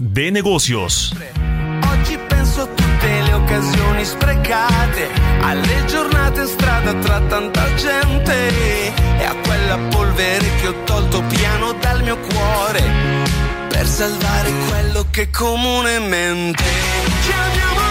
[0.00, 1.14] de negocios.
[1.92, 5.08] Oggi penso a tutte le occasioni sprecate,
[5.42, 8.32] alle giornate in strada tra tanta gente
[9.18, 12.82] e a quella polvere che ho tolto piano dal mio cuore
[13.68, 16.64] per salvare quello che comunemente
[17.22, 17.89] chiamiamo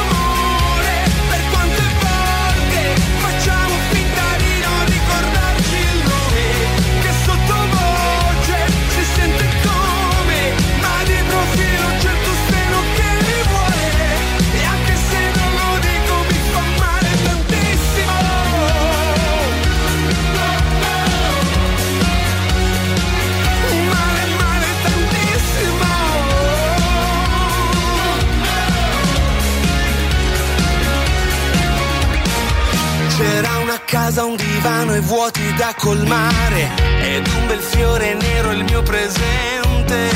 [34.29, 36.69] un divano e vuoti da colmare.
[37.01, 40.09] Ed un bel fiore nero il mio presente.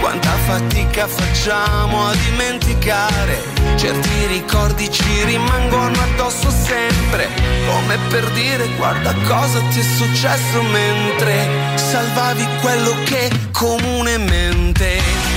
[0.00, 3.42] Quanta fatica facciamo a dimenticare,
[3.76, 7.28] certi ricordi ci rimangono addosso sempre,
[7.66, 15.35] come per dire guarda cosa ti è successo mentre salvavi quello che comunemente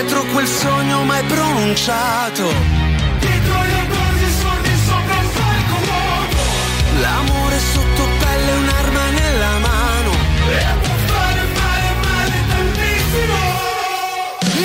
[0.00, 2.44] dietro quel sogno mai pronunciato.
[3.18, 5.78] Dietro gli accordi sordi sopra un palco.
[7.00, 10.12] L'amore sotto pelle, un'arma nella mano.
[10.48, 13.36] E può fare male, male tantissimo.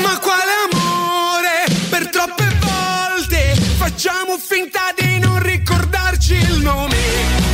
[0.04, 1.56] Ma quale amore?
[1.90, 7.45] Per troppe volte facciamo finta di non ricordarci il nome.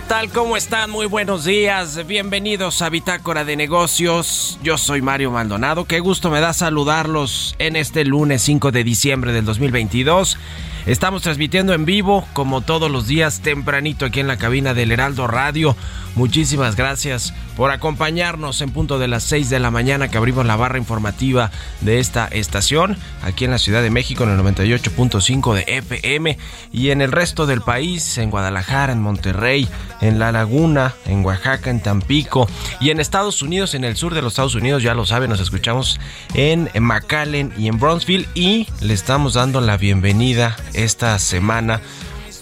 [0.00, 0.30] ¿Qué tal?
[0.30, 0.90] ¿Cómo están?
[0.90, 2.06] Muy buenos días.
[2.06, 4.58] Bienvenidos a Bitácora de Negocios.
[4.62, 5.84] Yo soy Mario Maldonado.
[5.84, 10.38] Qué gusto me da saludarlos en este lunes 5 de diciembre del 2022.
[10.86, 15.26] Estamos transmitiendo en vivo, como todos los días, tempranito aquí en la cabina del Heraldo
[15.26, 15.76] Radio.
[16.14, 20.56] Muchísimas gracias por acompañarnos en punto de las 6 de la mañana que abrimos la
[20.56, 21.50] barra informativa
[21.80, 26.38] de esta estación, aquí en la Ciudad de México en el 98.5 de FM
[26.72, 29.68] y en el resto del país, en Guadalajara, en Monterrey,
[30.00, 32.48] en La Laguna, en Oaxaca, en Tampico
[32.80, 35.40] y en Estados Unidos, en el sur de los Estados Unidos, ya lo saben, nos
[35.40, 36.00] escuchamos
[36.34, 41.80] en McAllen y en Brownsville y le estamos dando la bienvenida esta semana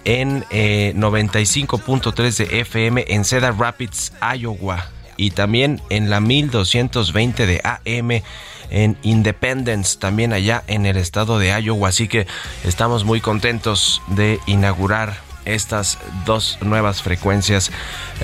[0.04, 7.60] en eh, 95.3 de FM en Cedar Rapids, Iowa y también en la 1220 de
[7.64, 8.22] AM
[8.70, 11.88] en Independence, también allá en el estado de Iowa.
[11.88, 12.26] Así que
[12.64, 17.70] estamos muy contentos de inaugurar estas dos nuevas frecuencias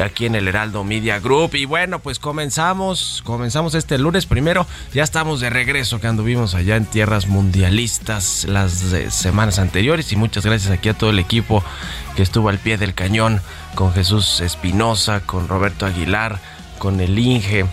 [0.03, 1.55] aquí en el Heraldo Media Group.
[1.55, 4.67] Y bueno, pues comenzamos, comenzamos este lunes primero.
[4.93, 8.73] Ya estamos de regreso que anduvimos allá en tierras mundialistas las
[9.11, 10.13] semanas anteriores.
[10.13, 11.65] Y muchas gracias aquí a todo el equipo
[12.17, 13.41] que estuvo al pie del cañón
[13.75, 16.39] con Jesús Espinosa, con Roberto Aguilar,
[16.79, 17.67] con el Inge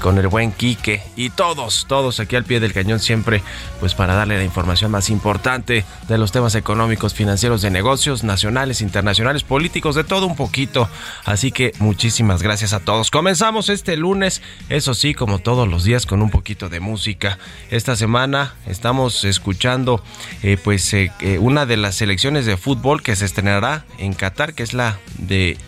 [0.00, 3.42] con el buen Quique y todos, todos aquí al pie del cañón siempre,
[3.80, 8.80] pues para darle la información más importante de los temas económicos, financieros, de negocios, nacionales,
[8.80, 10.88] internacionales, políticos, de todo un poquito.
[11.24, 13.10] Así que muchísimas gracias a todos.
[13.10, 17.38] Comenzamos este lunes, eso sí, como todos los días, con un poquito de música.
[17.70, 20.02] Esta semana estamos escuchando
[20.42, 24.54] eh, pues eh, eh, una de las selecciones de fútbol que se estrenará en Qatar,
[24.54, 25.58] que es la de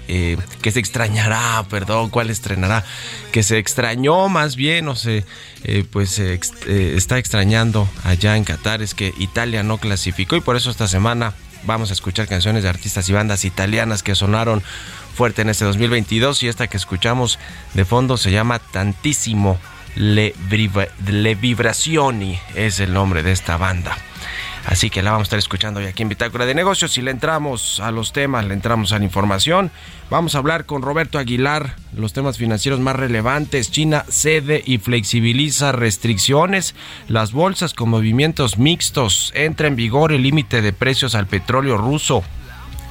[0.63, 2.85] que se extrañará, perdón, ¿cuál estrenará?
[3.33, 5.25] Que se extrañó más bien, o se
[5.93, 10.89] pues está extrañando allá en Qatar, es que Italia no clasificó y por eso esta
[10.89, 11.35] semana
[11.65, 14.63] vamos a escuchar canciones de artistas y bandas italianas que sonaron
[15.15, 17.39] fuerte en este 2022 y esta que escuchamos
[17.75, 19.59] de fondo se llama Tantísimo
[19.97, 20.35] Le,
[21.07, 23.97] Le Vibrazioni, es el nombre de esta banda.
[24.69, 27.11] Así que la vamos a estar escuchando hoy aquí en Bitácora de Negocios y le
[27.11, 29.71] entramos a los temas, le entramos a la información.
[30.11, 33.71] Vamos a hablar con Roberto Aguilar, los temas financieros más relevantes.
[33.71, 36.75] China cede y flexibiliza restricciones.
[37.09, 39.33] Las bolsas con movimientos mixtos.
[39.35, 42.23] Entra en vigor el límite de precios al petróleo ruso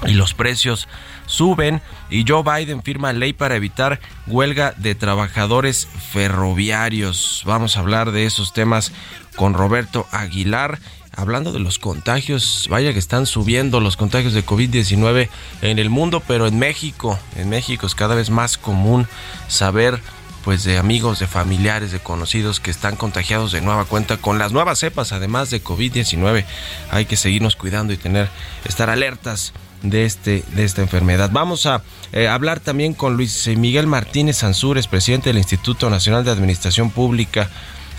[0.05, 0.87] y los precios
[1.27, 7.43] suben y Joe Biden firma ley para evitar huelga de trabajadores ferroviarios.
[7.45, 8.91] Vamos a hablar de esos temas
[9.35, 10.79] con Roberto Aguilar
[11.17, 15.29] hablando de los contagios, vaya que están subiendo los contagios de COVID-19
[15.63, 19.07] en el mundo, pero en México, en México es cada vez más común
[19.47, 19.99] saber
[20.43, 24.53] pues de amigos, de familiares, de conocidos que están contagiados de nueva cuenta con las
[24.53, 26.45] nuevas cepas, además de COVID-19.
[26.91, 28.29] Hay que seguirnos cuidando y tener
[28.63, 31.31] estar alertas de este de esta enfermedad.
[31.33, 31.81] Vamos a
[32.13, 37.49] eh, hablar también con Luis Miguel Martínez Ansúrez, presidente del Instituto Nacional de Administración Pública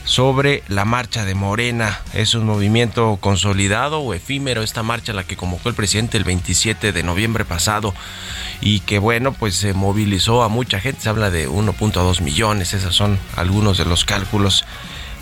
[0.08, 2.00] sobre la marcha de Morena.
[2.14, 6.93] Es un movimiento consolidado o efímero esta marcha la que convocó el presidente el 27
[6.93, 7.94] de noviembre pasado
[8.62, 12.96] y que bueno, pues se movilizó a mucha gente, se habla de 1.2 millones, esos
[12.96, 14.64] son algunos de los cálculos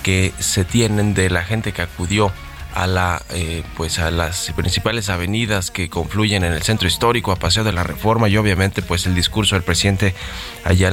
[0.05, 2.32] que se tienen de la gente que acudió
[2.73, 7.37] a la eh, pues a las principales avenidas que confluyen en el centro histórico a
[7.37, 10.15] Paseo de la Reforma y obviamente pues el discurso del presidente
[10.62, 10.93] allá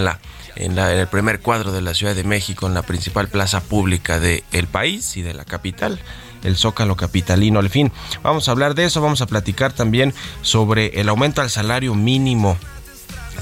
[0.55, 4.19] en la el primer cuadro de la Ciudad de México, en la principal plaza pública
[4.19, 6.00] del el país y de la capital
[6.44, 7.59] el Zócalo Capitalino.
[7.59, 7.91] Al fin,
[8.21, 12.57] vamos a hablar de eso, vamos a platicar también sobre el aumento al salario mínimo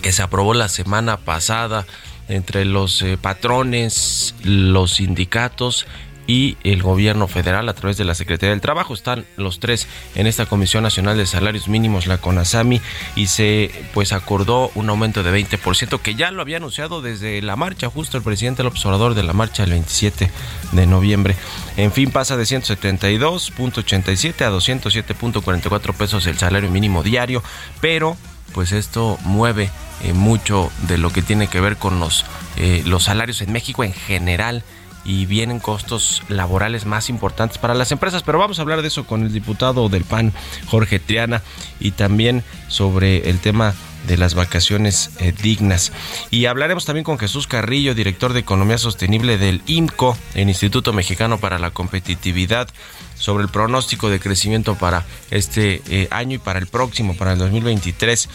[0.01, 1.85] que se aprobó la semana pasada
[2.27, 5.85] entre los eh, patrones, los sindicatos
[6.31, 8.93] y el gobierno federal a través de la Secretaría del Trabajo.
[8.93, 12.79] Están los tres en esta Comisión Nacional de Salarios Mínimos, la CONASAMI,
[13.17, 17.57] y se pues acordó un aumento de 20% que ya lo había anunciado desde la
[17.57, 20.31] marcha, justo el presidente del observador de la marcha el 27
[20.71, 21.35] de noviembre.
[21.75, 27.43] En fin, pasa de 172.87 a 207.44 pesos el salario mínimo diario,
[27.81, 28.15] pero
[28.53, 29.69] pues esto mueve
[30.03, 32.23] eh, mucho de lo que tiene que ver con los,
[32.55, 34.63] eh, los salarios en México en general
[35.05, 38.23] y vienen costos laborales más importantes para las empresas.
[38.23, 40.33] Pero vamos a hablar de eso con el diputado del PAN,
[40.67, 41.41] Jorge Triana,
[41.79, 43.73] y también sobre el tema
[44.07, 45.91] de las vacaciones eh, dignas.
[46.31, 51.39] Y hablaremos también con Jesús Carrillo, director de Economía Sostenible del IMCO, el Instituto Mexicano
[51.39, 52.67] para la Competitividad,
[53.15, 57.39] sobre el pronóstico de crecimiento para este eh, año y para el próximo, para el
[57.39, 58.29] 2023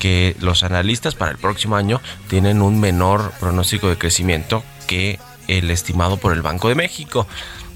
[0.00, 5.70] que los analistas para el próximo año tienen un menor pronóstico de crecimiento que el
[5.70, 7.26] estimado por el Banco de México.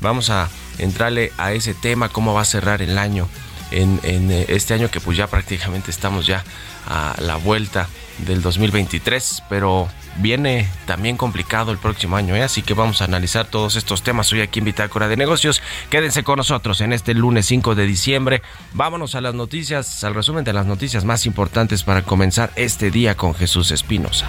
[0.00, 0.48] Vamos a
[0.78, 3.28] entrarle a ese tema, cómo va a cerrar el año
[3.70, 6.44] en, eh, este año que pues ya prácticamente estamos ya
[6.86, 12.42] a la vuelta del 2023, pero viene también complicado el próximo año, ¿eh?
[12.42, 15.60] así que vamos a analizar todos estos temas hoy aquí en Bitácora de Negocios.
[15.90, 18.42] Quédense con nosotros en este lunes 5 de diciembre.
[18.72, 23.16] Vámonos a las noticias, al resumen de las noticias más importantes para comenzar este día
[23.16, 24.28] con Jesús Espinosa.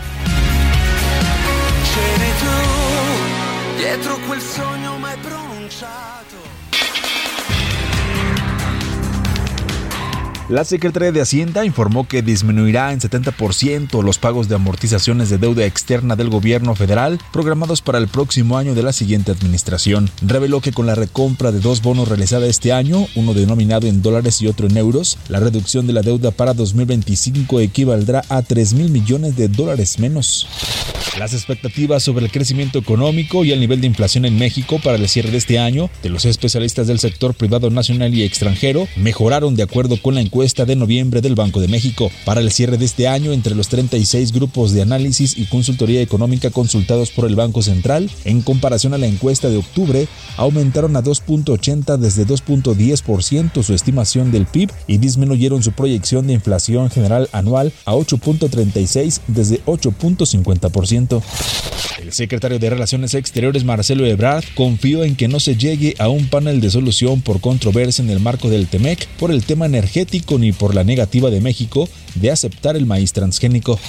[3.88, 4.87] Dietro quel sogno
[10.50, 15.66] La Secretaría de Hacienda informó que disminuirá en 70% los pagos de amortizaciones de deuda
[15.66, 20.10] externa del gobierno federal programados para el próximo año de la siguiente administración.
[20.22, 24.42] Reveló que con la recompra de dos bonos realizada este año, uno denominado en dólares
[24.42, 28.89] y otro en euros, la reducción de la deuda para 2025 equivaldrá a 3 mil
[28.89, 30.48] millones de dólares menos.
[31.20, 35.10] Las expectativas sobre el crecimiento económico y el nivel de inflación en México para el
[35.10, 39.63] cierre de este año de los especialistas del sector privado nacional y extranjero mejoraron de
[39.63, 42.12] acuerdo con la encuesta de noviembre del Banco de México.
[42.25, 46.50] Para el cierre de este año, entre los 36 grupos de análisis y consultoría económica
[46.50, 51.98] consultados por el Banco Central, en comparación a la encuesta de octubre, aumentaron a 2.80
[51.98, 57.94] desde 2.10% su estimación del PIB y disminuyeron su proyección de inflación general anual a
[57.94, 61.08] 8.36 desde 8.50%.
[61.17, 61.24] crecimiento.
[62.00, 66.27] El secretario de Relaciones Exteriores Marcelo Ebrard confió en que no se llegue a un
[66.27, 70.51] panel de solución por controversia en el marco del TEMEC por el tema energético ni
[70.51, 73.79] por la negativa de México de aceptar el maíz transgénico.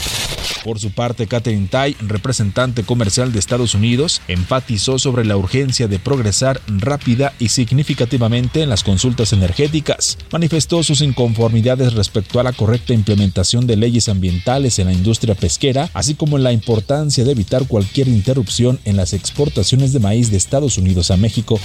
[0.64, 5.99] Por su parte, Catherine Tai, representante comercial de Estados Unidos, enfatizó sobre la urgencia de
[5.99, 10.18] progresar rápida y significativamente en las consultas energéticas.
[10.33, 15.90] Manifestó sus inconformidades respecto a la correcta implementación de leyes ambientales en la industria pesquera,
[15.95, 20.76] así como la importancia de evitar cualquier interrupción en las exportaciones de maíz de Estados
[20.76, 21.59] Unidos a México.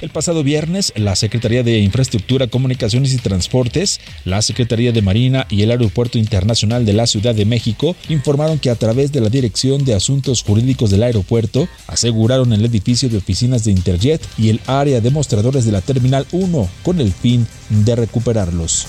[0.00, 3.91] El pasado viernes, la Secretaría de Infraestructura, Comunicaciones y Transportes,
[4.24, 8.70] la Secretaría de Marina y el Aeropuerto Internacional de la Ciudad de México informaron que
[8.70, 13.64] a través de la Dirección de Asuntos Jurídicos del aeropuerto aseguraron el edificio de oficinas
[13.64, 17.96] de Interjet y el área de mostradores de la Terminal 1 con el fin de
[17.96, 18.86] recuperarlos.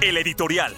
[0.00, 0.74] El editorial.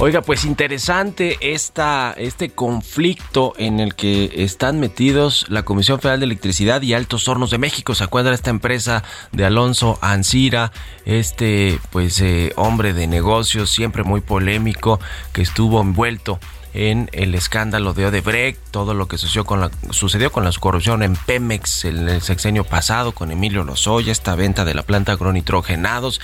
[0.00, 6.26] Oiga, pues interesante esta, este conflicto en el que están metidos la Comisión Federal de
[6.26, 7.96] Electricidad y Altos Hornos de México.
[7.96, 9.02] ¿Se acuerda esta empresa
[9.32, 10.70] de Alonso Ancira?
[11.04, 15.00] Este, pues, eh, hombre de negocios, siempre muy polémico,
[15.32, 16.38] que estuvo envuelto
[16.74, 21.02] en el escándalo de Odebrecht, todo lo que sucedió con la, sucedió con la corrupción
[21.02, 26.20] en Pemex en el sexenio pasado con Emilio Lozoya, esta venta de la planta agronitrogenados,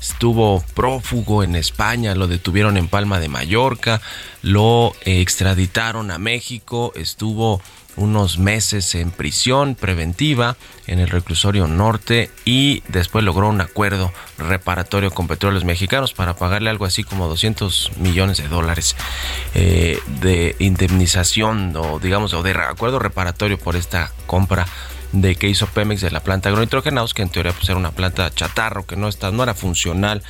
[0.00, 4.00] estuvo prófugo en España, lo detuvieron en Palma de Mallorca,
[4.42, 7.60] lo extraditaron a México, estuvo
[7.96, 15.10] unos meses en prisión preventiva en el reclusorio norte y después logró un acuerdo reparatorio
[15.10, 18.96] con petróleos mexicanos para pagarle algo así como 200 millones de dólares
[19.54, 24.66] eh, de indemnización o digamos o de acuerdo reparatorio por esta compra
[25.12, 28.30] de que hizo Pemex de la planta agronitrogenados que en teoría pues era una planta
[28.30, 30.22] chatarro que no está no era funcional.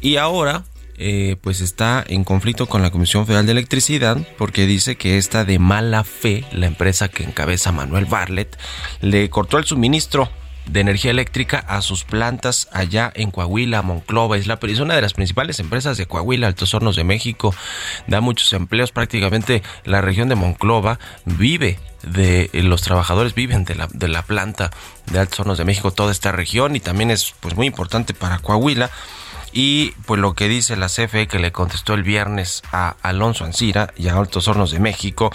[0.00, 0.64] Y ahora
[0.98, 5.44] eh, pues está en conflicto con la Comisión Federal de Electricidad porque dice que esta
[5.44, 8.56] de mala fe, la empresa que encabeza Manuel Barlet,
[9.00, 10.30] le cortó el suministro
[10.66, 14.36] de energía eléctrica a sus plantas allá en Coahuila, Monclova.
[14.36, 17.54] Es, la, es una de las principales empresas de Coahuila, Altos Hornos de México.
[18.06, 18.92] Da muchos empleos.
[18.92, 24.70] Prácticamente la región de Monclova vive de los trabajadores viven de la, de la planta
[25.06, 28.38] de Altos Hornos de México, toda esta región y también es pues muy importante para
[28.38, 28.90] Coahuila.
[29.58, 33.90] Y pues lo que dice la CFE que le contestó el viernes a Alonso Ancira
[33.96, 35.30] y a Altos Hornos de México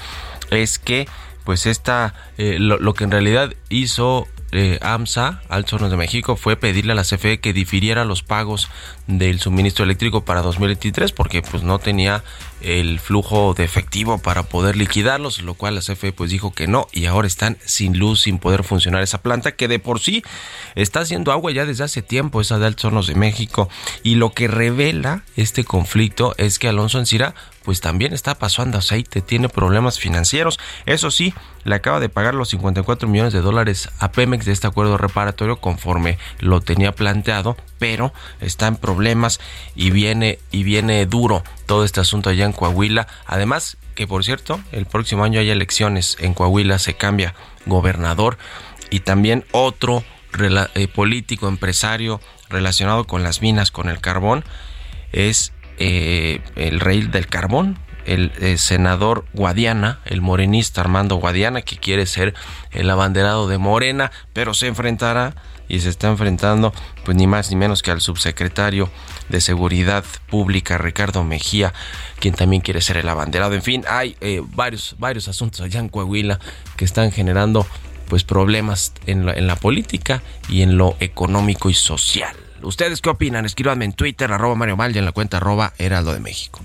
[0.51, 1.07] es que
[1.43, 6.55] pues esta eh, lo, que en realidad hizo eh, AMSA, Altos Hornos de México, fue
[6.55, 8.69] pedirle a la CFE que difiriera los pagos
[9.07, 12.23] del suministro eléctrico para 2023 porque pues no tenía
[12.61, 16.87] el flujo de efectivo para poder liquidarlos, lo cual la CFE pues dijo que no
[16.91, 20.23] y ahora están sin luz, sin poder funcionar esa planta que de por sí
[20.75, 23.69] está haciendo agua ya desde hace tiempo, esa de Altos Hornos de México.
[24.03, 29.21] Y lo que revela este conflicto es que Alonso Encira pues también está pasando aceite,
[29.21, 30.59] tiene problemas financieros.
[30.85, 34.67] Eso sí, le acaba de pagar los 54 millones de dólares a Pemex de este
[34.67, 39.39] acuerdo reparatorio conforme lo tenía planteado, pero está en problemas
[39.75, 43.07] y viene y viene duro todo este asunto allá en Coahuila.
[43.25, 48.37] Además, que por cierto, el próximo año hay elecciones en Coahuila, se cambia gobernador
[48.89, 50.03] y también otro
[50.39, 54.43] eh, político empresario relacionado con las minas, con el carbón,
[55.11, 61.75] es eh, el rey del carbón, el, eh, senador Guadiana, el morenista Armando Guadiana, que
[61.75, 62.35] quiere ser
[62.69, 65.33] el abanderado de Morena, pero se enfrentará
[65.67, 66.71] y se está enfrentando
[67.03, 68.91] pues ni más ni menos que al subsecretario
[69.29, 71.73] de Seguridad Pública Ricardo Mejía,
[72.19, 73.55] quien también quiere ser el abanderado.
[73.55, 76.39] En fin, hay eh, varios varios asuntos allá en Coahuila
[76.75, 77.65] que están generando
[78.07, 82.35] pues problemas en la, en la política y en lo económico y social.
[82.63, 83.45] ¿Ustedes qué opinan?
[83.45, 86.59] Escríbanme en Twitter, arroba Mario Mal y en la cuenta arroba Heraldo de México.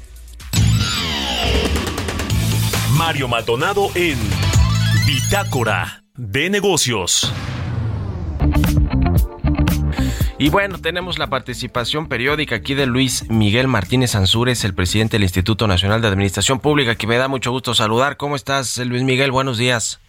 [2.93, 4.19] Mario Maldonado en
[5.07, 7.33] Bitácora de Negocios.
[10.38, 15.23] Y bueno, tenemos la participación periódica aquí de Luis Miguel Martínez Ansúrez, el presidente del
[15.23, 18.19] Instituto Nacional de Administración Pública, que me da mucho gusto saludar.
[18.19, 19.31] ¿Cómo estás, Luis Miguel?
[19.31, 20.00] Buenos días.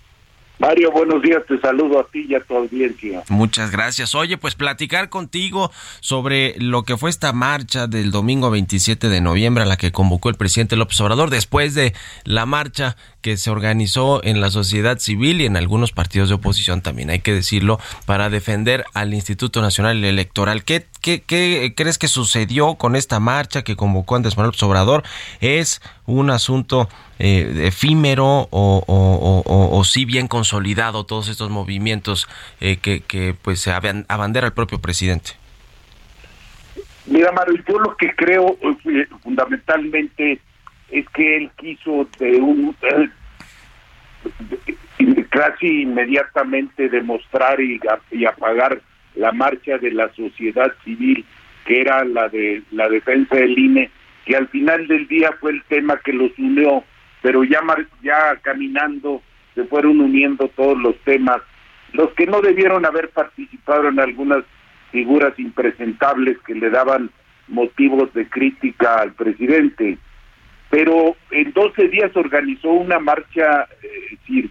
[0.60, 3.24] Mario, buenos días, te saludo a ti y a tu audiencia.
[3.30, 4.16] Muchas gracias.
[4.16, 9.64] Oye, pues platicar contigo sobre lo que fue esta marcha del domingo 27 de noviembre
[9.64, 12.98] a la que convocó el presidente López Obrador después de la marcha
[13.28, 17.20] que se organizó en la sociedad civil y en algunos partidos de oposición también, hay
[17.20, 20.64] que decirlo, para defender al Instituto Nacional Electoral.
[20.64, 25.04] ¿Qué, qué, qué crees que sucedió con esta marcha que convocó Andrés Manuel Obrador?
[25.42, 26.88] ¿Es un asunto
[27.20, 32.30] eh, efímero o, o, sí bien consolidado todos estos movimientos
[32.62, 35.32] eh, que, que pues se abandera el propio presidente?
[37.08, 40.40] Mira, Mario, yo lo que creo eh, fundamentalmente
[40.90, 42.40] es que él quiso de
[45.30, 47.80] casi inmediatamente demostrar y,
[48.26, 48.82] apagar
[49.16, 51.26] la marcha de la sociedad civil
[51.66, 53.92] que era la de la defensa del INE
[54.26, 56.84] que al final del día fue el tema que los unió
[57.22, 57.62] pero ya
[58.02, 59.22] ya caminando
[59.58, 61.42] se fueron uniendo todos los temas.
[61.92, 64.44] Los que no debieron haber participado en algunas
[64.92, 67.10] figuras impresentables que le daban
[67.48, 69.98] motivos de crítica al presidente
[70.70, 74.50] pero en 12 días organizó una marcha, eh, decir,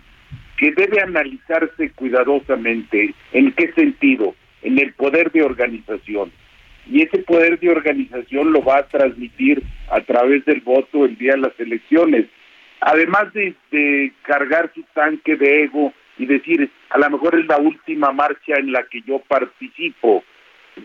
[0.56, 3.14] que debe analizarse cuidadosamente.
[3.32, 4.35] ¿En qué sentido?
[4.62, 6.32] En el poder de organización.
[6.90, 11.32] Y ese poder de organización lo va a transmitir a través del voto el día
[11.32, 12.26] de las elecciones.
[12.80, 17.58] Además de, de cargar su tanque de ego y decir, a lo mejor es la
[17.58, 20.25] última marcha en la que yo participo,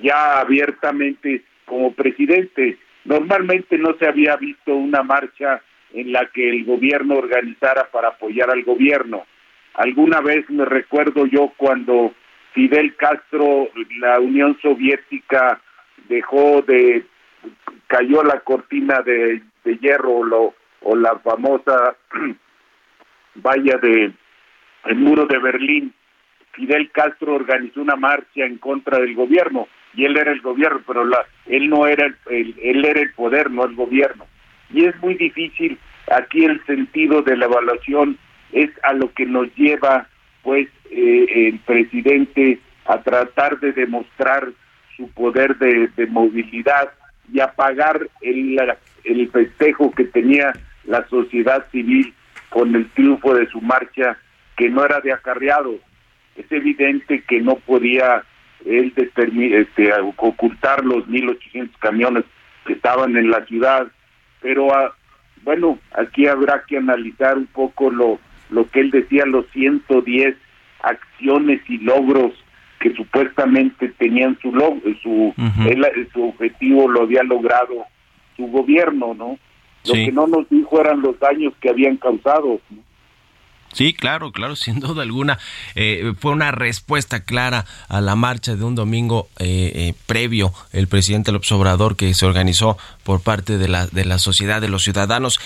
[0.01, 2.77] ya abiertamente como presidente.
[3.05, 5.62] Normalmente no se había visto una marcha
[5.93, 9.25] en la que el gobierno organizara para apoyar al gobierno.
[9.74, 12.13] Alguna vez me recuerdo yo cuando
[12.53, 15.62] Fidel Castro, la Unión Soviética
[16.08, 17.05] dejó de
[17.88, 19.41] cayó la cortina de,
[19.81, 21.96] hierro o, lo, o la famosa
[23.36, 24.12] valla de
[24.86, 25.93] el muro de Berlín.
[26.51, 31.05] Fidel Castro organizó una marcha en contra del gobierno y él era el gobierno, pero
[31.05, 34.25] la, él no era el, él era el poder, no el gobierno.
[34.74, 35.77] Y es muy difícil
[36.12, 38.17] aquí el sentido de la evaluación
[38.51, 40.07] es a lo que nos lleva
[40.43, 44.50] pues eh, el presidente a tratar de demostrar
[44.98, 46.91] su poder de, movilidad
[47.31, 48.60] y apagar el,
[49.03, 50.53] el festejo que tenía
[50.86, 52.13] la sociedad civil
[52.50, 54.17] con el triunfo de su marcha
[54.57, 55.75] que no era de acarreados.
[56.36, 58.24] Es evidente que no podía
[58.65, 62.24] él este, ocultar los 1.800 camiones
[62.65, 63.88] que estaban en la ciudad,
[64.41, 64.94] pero ah,
[65.44, 70.36] bueno, aquí habrá que analizar un poco lo, lo que él decía, los 110
[70.84, 72.34] acciones y logros
[72.80, 74.51] que supuestamente tenían su
[75.03, 75.34] su,
[76.13, 77.86] su objetivo lo había logrado
[78.36, 79.38] su gobierno, ¿no?
[79.86, 82.60] Lo que no nos dijo eran los daños que habían causado.
[82.70, 82.90] ¿no?
[83.73, 85.39] Sí, claro, claro, sin duda alguna.
[85.75, 90.88] Eh, fue una respuesta clara a la marcha de un domingo eh, eh, previo, el
[90.88, 94.84] presidente López Obrador, que se organizó por parte de la, de la sociedad, de los
[94.84, 95.39] ciudadanos.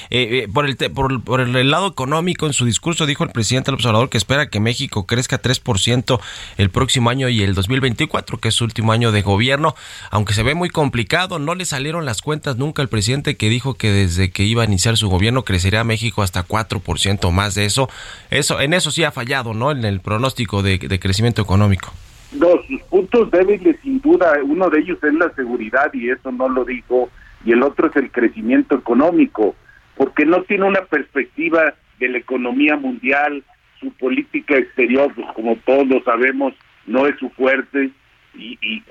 [0.53, 4.09] por, el por, por, el lado económico, en su discurso dijo el presidente López Obrador
[4.09, 6.19] que espera que México crezca 3%
[6.57, 9.75] el próximo año y el 2024, que es su último año de gobierno.
[10.11, 13.75] Aunque se ve muy complicado, no le salieron las cuentas nunca al presidente que dijo
[13.75, 17.89] que desde que iba a iniciar su gobierno crecería México hasta 4% más de eso.
[18.29, 19.71] Eso, en eso sí ha fallado, ¿no?
[19.71, 21.91] En el pronóstico de, crecimiento económico.
[22.31, 26.49] Dos sus puntos débiles, sin duda, uno de ellos es la seguridad y eso no
[26.49, 27.09] lo dijo,
[27.45, 29.55] y el otro es el crecimiento económico,
[29.95, 33.43] porque no tiene una perspectiva de la economía mundial,
[33.79, 36.53] su política exterior, pues como todos lo sabemos,
[36.87, 37.91] no es su fuerte,
[38.33, 38.83] y, y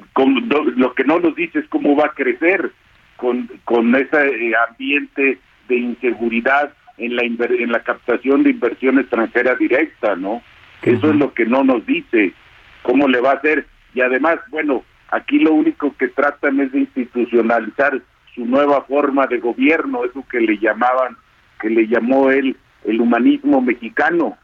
[0.77, 2.73] lo que no nos dice es cómo va a crecer
[3.17, 9.55] con, con ese eh, ambiente de inseguridad en la, en la captación de inversión extranjera
[9.57, 10.43] directa, ¿no?
[10.83, 12.35] Eso es lo que no nos dice
[12.83, 13.67] cómo le va a hacer.
[13.95, 18.01] Y además, bueno, aquí lo único que tratan es de institucionalizar
[18.35, 21.17] su nueva forma de gobierno, eso que le llamaban,
[21.61, 24.37] que le llamó él el humanismo mexicano.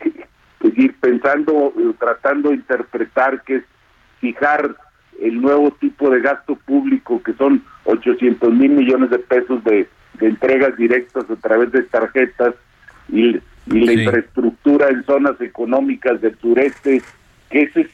[0.60, 3.64] Es decir, pensando, eh, tratando de interpretar que es
[4.20, 4.74] fijar
[5.20, 10.28] el nuevo tipo de gasto público, que son 800 mil millones de pesos de de
[10.28, 12.54] entregas directas a través de tarjetas
[13.10, 17.02] y, la infraestructura en zonas económicas del sureste,
[17.50, 17.88] que ese es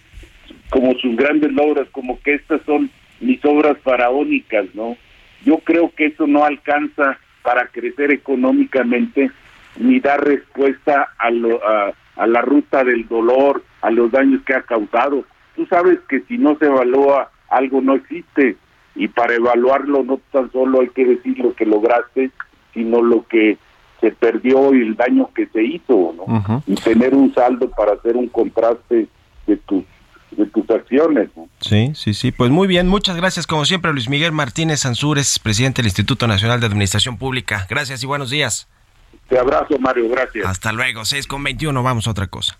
[0.70, 4.96] como sus grandes logros, como que estas son mis obras faraónicas, ¿no?
[5.44, 9.32] Yo creo que eso no alcanza para crecer económicamente
[9.76, 14.54] ni dar respuesta a, lo, a, a la ruta del dolor, a los daños que
[14.54, 15.24] ha causado.
[15.56, 18.56] Tú sabes que si no se evalúa algo no existe
[18.94, 22.30] y para evaluarlo no tan solo hay que decir lo que lograste,
[22.72, 23.58] sino lo que
[24.00, 26.62] se perdió y el daño que se hizo, ¿no?
[26.66, 29.08] Y tener un saldo para hacer un contraste
[29.46, 29.84] de tus
[30.36, 31.30] de tus acciones.
[31.60, 32.32] Sí, sí, sí.
[32.32, 36.60] Pues muy bien, muchas gracias como siempre Luis Miguel Martínez Ansúrez, presidente del Instituto Nacional
[36.60, 37.66] de Administración Pública.
[37.70, 38.68] Gracias y buenos días.
[39.28, 40.44] Te abrazo, Mario, gracias.
[40.46, 42.58] Hasta luego, 6 con 21, vamos a otra cosa.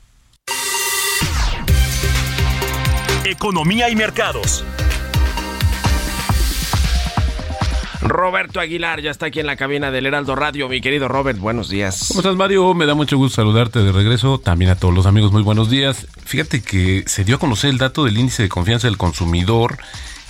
[3.25, 4.65] Economía y mercados.
[8.05, 10.69] Roberto Aguilar ya está aquí en la cabina del Heraldo Radio.
[10.69, 12.07] Mi querido Robert, buenos días.
[12.09, 12.75] ¿Cómo estás, Mario?
[12.75, 14.39] Me da mucho gusto saludarte de regreso.
[14.39, 16.07] También a todos los amigos, muy buenos días.
[16.25, 19.79] Fíjate que se dio a conocer el dato del índice de confianza del consumidor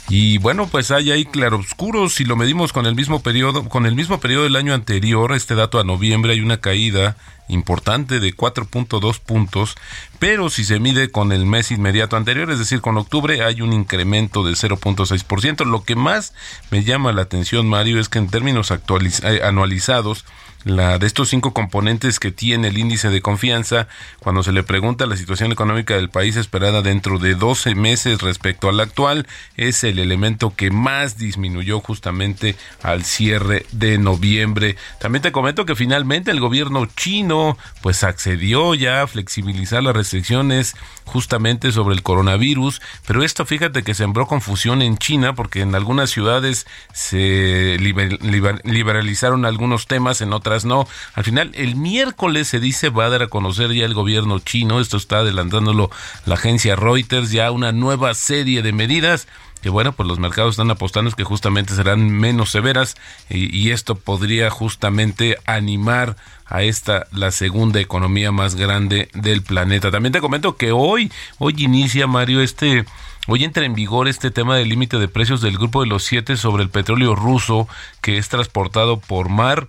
[0.09, 2.15] y bueno, pues hay ahí claroscuros.
[2.15, 5.55] Si lo medimos con el mismo periodo, con el mismo periodo del año anterior, este
[5.55, 7.17] dato a noviembre hay una caída
[7.49, 9.77] importante de 4.2 puntos,
[10.19, 13.73] pero si se mide con el mes inmediato anterior, es decir, con octubre, hay un
[13.73, 15.65] incremento de 0.6%.
[15.65, 16.35] Lo que más
[16.71, 20.25] me llama la atención, Mario, es que en términos eh, anualizados,
[20.65, 23.87] la de estos cinco componentes que tiene el índice de confianza,
[24.19, 28.69] cuando se le pregunta la situación económica del país esperada dentro de 12 meses respecto
[28.69, 34.77] al actual, es el elemento que más disminuyó justamente al cierre de noviembre.
[35.01, 40.75] También te comento que finalmente el gobierno chino pues accedió ya a flexibilizar las restricciones
[41.05, 46.11] justamente sobre el coronavirus, pero esto fíjate que sembró confusión en China porque en algunas
[46.11, 50.87] ciudades se liberalizaron algunos temas, en otras no.
[51.15, 54.79] Al final, el miércoles se dice va a dar a conocer ya el gobierno chino,
[54.81, 55.91] esto está adelantándolo
[56.25, 59.27] la agencia Reuters, ya una nueva serie de medidas
[59.63, 62.97] que bueno, pues los mercados están apostando que justamente serán menos severas
[63.31, 69.91] y, y, esto podría justamente animar a esta la segunda economía más grande del planeta.
[69.91, 72.85] También te comento que hoy hoy inicia Mario este
[73.27, 76.37] Hoy entra en vigor este tema del límite de precios del grupo de los siete
[76.37, 77.67] sobre el petróleo ruso
[78.03, 79.69] que es transportado por mar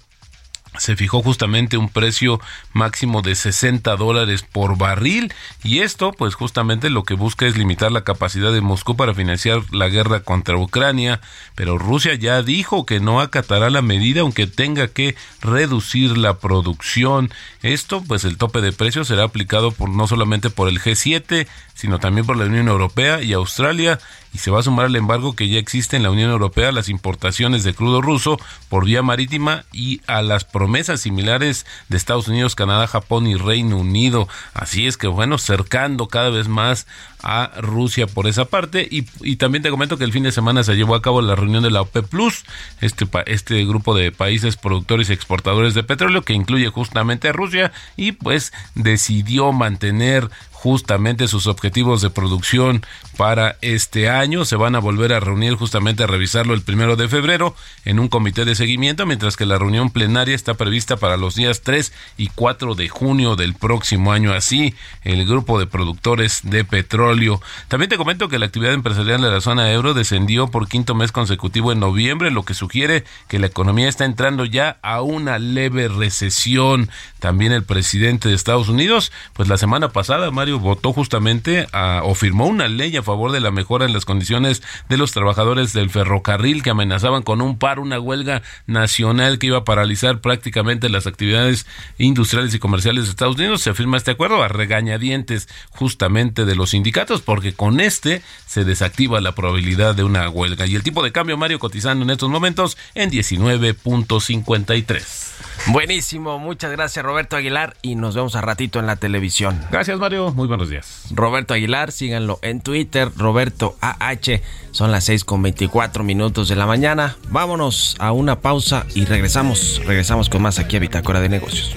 [0.78, 2.40] se fijó justamente un precio
[2.74, 5.34] máximo de 60 dólares por barril
[5.64, 9.62] y esto pues justamente lo que busca es limitar la capacidad de Moscú para financiar
[9.72, 11.22] la guerra contra Ucrania,
[11.56, 17.32] pero Rusia ya dijo que no acatará la medida aunque tenga que reducir la producción.
[17.62, 22.00] Esto pues el tope de precios será aplicado por no solamente por el G7, sino
[22.00, 24.00] también por la Unión Europea y Australia
[24.34, 26.74] y se va a sumar al embargo que ya existe en la Unión Europea a
[26.74, 32.28] las importaciones de crudo ruso por vía marítima y a las promesas similares de Estados
[32.28, 34.28] Unidos, Canadá, Japón y Reino Unido.
[34.54, 36.86] Así es que bueno, cercando cada vez más
[37.24, 40.64] a Rusia por esa parte y, y también te comento que el fin de semana
[40.64, 42.44] se llevó a cabo la reunión de la OPEP Plus,
[42.82, 47.72] este, este grupo de países productores y exportadores de petróleo que incluye justamente a Rusia
[47.96, 50.30] y pues decidió mantener
[50.66, 52.84] justamente sus objetivos de producción
[53.18, 54.46] para este año.
[54.46, 58.08] Se van a volver a reunir justamente a revisarlo el primero de febrero en un
[58.08, 62.28] comité de seguimiento, mientras que la reunión plenaria está prevista para los días 3 y
[62.28, 64.34] 4 de junio del próximo año.
[64.34, 67.42] Así, el grupo de productores de petróleo.
[67.68, 71.12] También te comento que la actividad empresarial de la zona euro descendió por quinto mes
[71.12, 75.88] consecutivo en noviembre, lo que sugiere que la economía está entrando ya a una leve
[75.88, 76.90] recesión.
[77.20, 82.16] También el presidente de Estados Unidos, pues la semana pasada, Mario votó justamente a, o
[82.16, 85.90] firmó una ley a favor de la mejora en las condiciones de los trabajadores del
[85.90, 91.08] ferrocarril que amenazaban con un paro, una huelga nacional que iba a paralizar prácticamente las
[91.08, 91.66] actividades
[91.98, 93.62] industriales y comerciales de Estados Unidos.
[93.62, 99.22] Se firma este acuerdo a regañadientes justamente de los sindicatos porque con este se desactiva
[99.22, 100.68] la probabilidad de una huelga.
[100.68, 105.25] Y el tipo de cambio, Mario, cotizando en estos momentos en 19.53.
[105.68, 109.60] Buenísimo, muchas gracias Roberto Aguilar y nos vemos a ratito en la televisión.
[109.72, 111.06] Gracias Mario, muy buenos días.
[111.12, 116.66] Roberto Aguilar, síganlo en Twitter, Roberto AH, son las 6 con 24 minutos de la
[116.66, 117.18] mañana.
[117.30, 121.76] Vámonos a una pausa y regresamos, regresamos con más aquí a Bitácora de Negocios.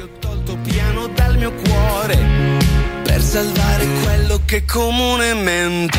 [3.04, 5.98] Per salvare quello che comunemente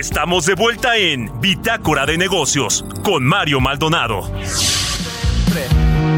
[0.00, 4.20] Estamos de vuelta en Bitácora de Negocios con Mario Maldonado.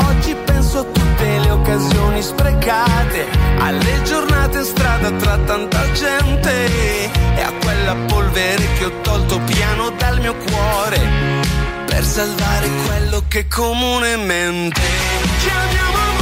[0.09, 3.27] Oggi penso a tutte le occasioni sprecate,
[3.59, 9.91] alle giornate in strada tra tanta gente e a quella polvere che ho tolto piano
[9.99, 11.01] dal mio cuore
[11.85, 14.81] per salvare quello che comunemente
[15.41, 16.22] chiamiamo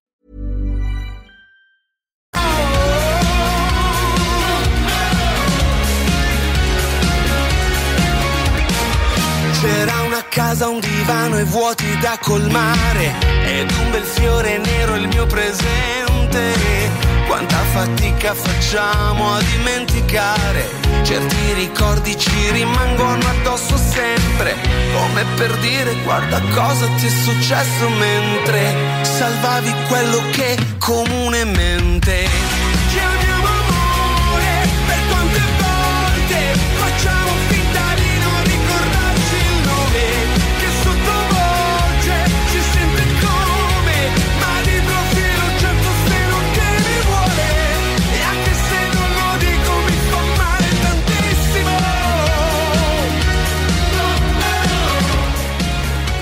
[9.61, 13.13] C'era una casa, un divano e vuoti da colmare.
[13.45, 16.89] Ed un bel fiore nero il mio presente.
[17.27, 20.67] Quanta fatica facciamo a dimenticare.
[21.03, 24.55] Certi ricordi ci rimangono addosso sempre.
[24.95, 32.60] Come per dire guarda cosa ti è successo mentre Salvavi quello che comunemente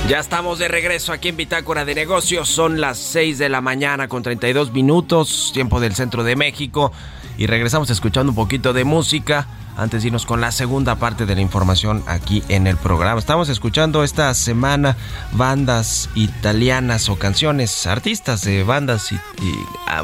[0.10, 2.50] Ya estamos de regreso aquí en Bitácora de Negocios.
[2.50, 6.92] Son las 6 de la mañana con 32 minutos, tiempo del centro de México.
[7.38, 9.46] Y regresamos escuchando un poquito de música
[9.78, 13.20] antes de irnos con la segunda parte de la información aquí en el programa.
[13.20, 14.98] Estamos escuchando esta semana
[15.34, 19.20] bandas italianas o canciones, artistas de bandas, y,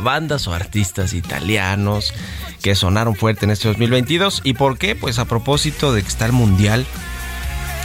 [0.04, 2.14] bandas o artistas italianos
[2.62, 4.42] que sonaron fuerte en este 2022.
[4.44, 4.96] ¿Y por qué?
[4.96, 6.86] Pues a propósito de que está el Mundial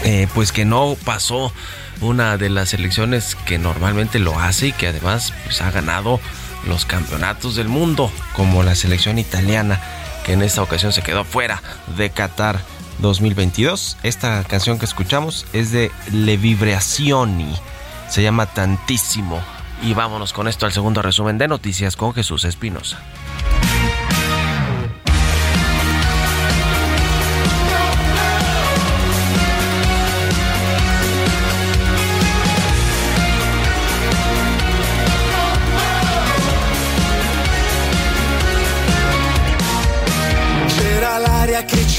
[0.04, 1.52] eh, pues que no pasó
[2.00, 6.20] una de las selecciones que normalmente lo hace y que además pues, ha ganado
[6.66, 9.80] los campeonatos del mundo, como la selección italiana,
[10.24, 11.62] que en esta ocasión se quedó fuera
[11.96, 12.60] de Qatar
[12.98, 13.96] 2022.
[14.02, 17.54] Esta canción que escuchamos es de Le Vibrazioni,
[18.08, 19.40] se llama Tantísimo.
[19.82, 22.98] Y vámonos con esto al segundo resumen de noticias con Jesús Espinosa.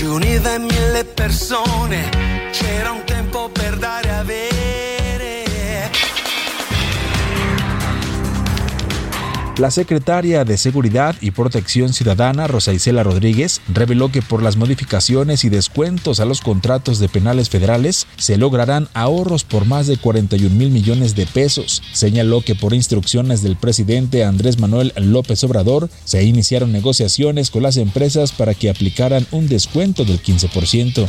[0.01, 2.09] Ci univa mille persone,
[2.51, 3.03] c'era un
[9.62, 15.45] La secretaria de Seguridad y Protección Ciudadana, Rosa Isela Rodríguez, reveló que por las modificaciones
[15.45, 20.56] y descuentos a los contratos de penales federales se lograrán ahorros por más de 41
[20.56, 21.84] mil millones de pesos.
[21.93, 27.78] Señaló que por instrucciones del presidente Andrés Manuel López Obrador se iniciaron negociaciones con las
[27.78, 31.08] empresas para que aplicaran un descuento del 15%.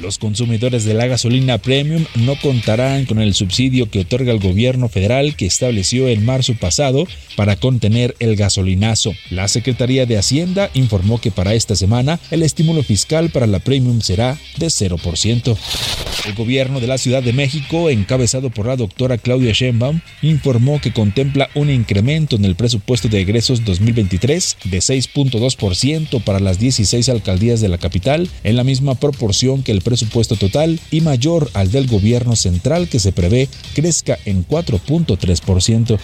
[0.00, 4.88] Los consumidores de la gasolina premium no contarán con el subsidio que otorga el gobierno
[4.88, 9.12] federal que estableció en marzo pasado para contener el gasolinazo.
[9.28, 14.00] La Secretaría de Hacienda informó que para esta semana el estímulo fiscal para la premium
[14.02, 16.05] será de 0%.
[16.26, 20.92] El gobierno de la Ciudad de México, encabezado por la doctora Claudia Sheinbaum, informó que
[20.92, 27.60] contempla un incremento en el presupuesto de egresos 2023 de 6.2% para las 16 alcaldías
[27.60, 31.86] de la capital, en la misma proporción que el presupuesto total y mayor al del
[31.86, 35.96] gobierno central que se prevé crezca en 4.3%.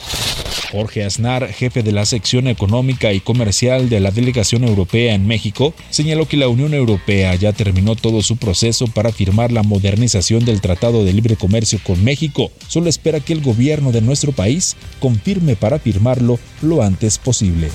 [0.71, 5.75] Jorge Aznar, jefe de la sección económica y comercial de la delegación europea en México,
[5.91, 10.61] señaló que la Unión Europea ya terminó todo su proceso para firmar la modernización del
[10.61, 12.53] Tratado de Libre Comercio con México.
[12.69, 17.71] Solo espera que el gobierno de nuestro país confirme para firmarlo lo antes posible.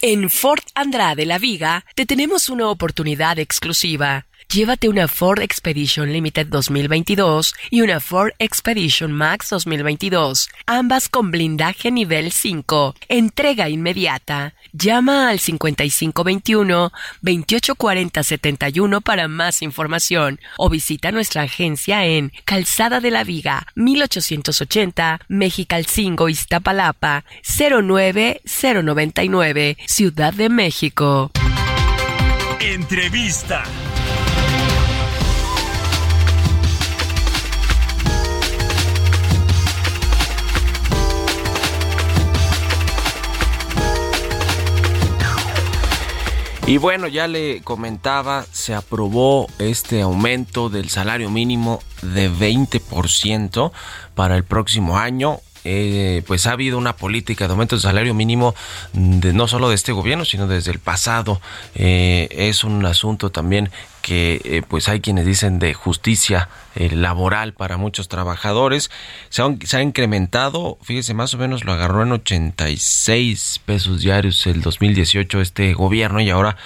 [0.00, 4.27] En Fort Andrade La Viga te tenemos una oportunidad exclusiva.
[4.52, 11.90] Llévate una Ford Expedition Limited 2022 y una Ford Expedition Max 2022, ambas con blindaje
[11.90, 12.94] nivel 5.
[13.08, 14.54] Entrega inmediata.
[14.72, 23.10] Llama al 5521 2840 71 para más información o visita nuestra agencia en Calzada de
[23.10, 31.32] la Viga 1880 Mexicalcingo Iztapalapa 09099 Ciudad de México.
[32.60, 33.64] Entrevista.
[46.68, 53.72] Y bueno, ya le comentaba, se aprobó este aumento del salario mínimo de 20%
[54.14, 55.40] para el próximo año.
[55.64, 58.54] Eh, pues ha habido una política de aumento del salario mínimo
[58.92, 61.40] de, no solo de este gobierno, sino desde el pasado.
[61.74, 63.70] Eh, es un asunto también
[64.08, 68.90] que eh, pues hay quienes dicen de justicia laboral para muchos trabajadores.
[69.28, 74.62] Se, se, ha incrementado, fíjese, más o menos lo agarró en 86 pesos diarios el
[74.62, 76.56] 2018 este gobierno y ahora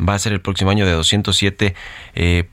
[0.00, 1.74] va a ser el próximo año de 207.44
[2.14, 2.44] eh,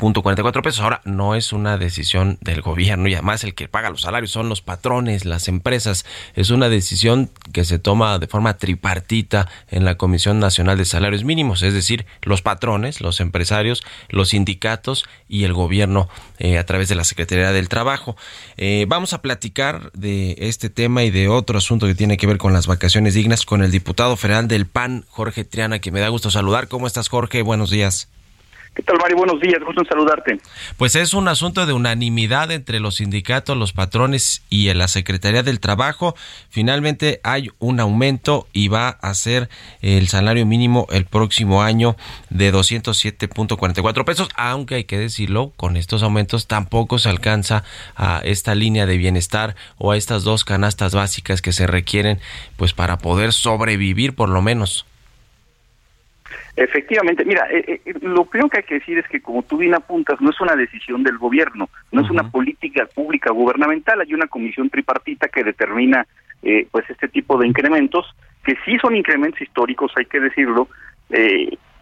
[0.61, 0.81] pesos.
[0.81, 4.49] Ahora, no es una decisión del gobierno y además el que paga los salarios son
[4.49, 6.05] los patrones, las empresas.
[6.35, 11.23] Es una decisión que se toma de forma tripartita en la Comisión Nacional de Salarios
[11.23, 16.89] Mínimos, es decir, los patrones, los empresarios, los sindicatos y el gobierno eh, a través
[16.89, 18.15] de la Secretaría del Trabajo.
[18.57, 22.37] Eh, vamos a platicar de este tema y de otro asunto que tiene que ver
[22.37, 26.09] con las vacaciones dignas con el diputado federal del PAN, Jorge Triana, que me da
[26.09, 26.67] gusto saludar.
[26.67, 27.28] ¿Cómo estás, Jorge?
[27.43, 28.09] Buenos días.
[28.79, 29.17] ¿Qué tal, Mario?
[29.17, 30.39] Buenos días, gusto en saludarte.
[30.77, 35.59] Pues es un asunto de unanimidad entre los sindicatos, los patrones y la Secretaría del
[35.59, 36.15] Trabajo.
[36.49, 39.49] Finalmente hay un aumento y va a ser
[39.81, 41.97] el salario mínimo el próximo año
[42.29, 47.65] de 207.44 pesos, aunque hay que decirlo, con estos aumentos tampoco se alcanza
[47.97, 52.21] a esta línea de bienestar o a estas dos canastas básicas que se requieren
[52.55, 54.85] pues para poder sobrevivir por lo menos.
[56.55, 59.75] Efectivamente, mira, eh, eh, lo primero que hay que decir es que como tú bien
[59.75, 64.27] apuntas, no es una decisión del gobierno, no es una política pública gubernamental, hay una
[64.27, 66.05] comisión tripartita que determina
[66.41, 68.05] eh, pues este tipo de incrementos,
[68.43, 70.67] que sí son incrementos históricos, hay que decirlo,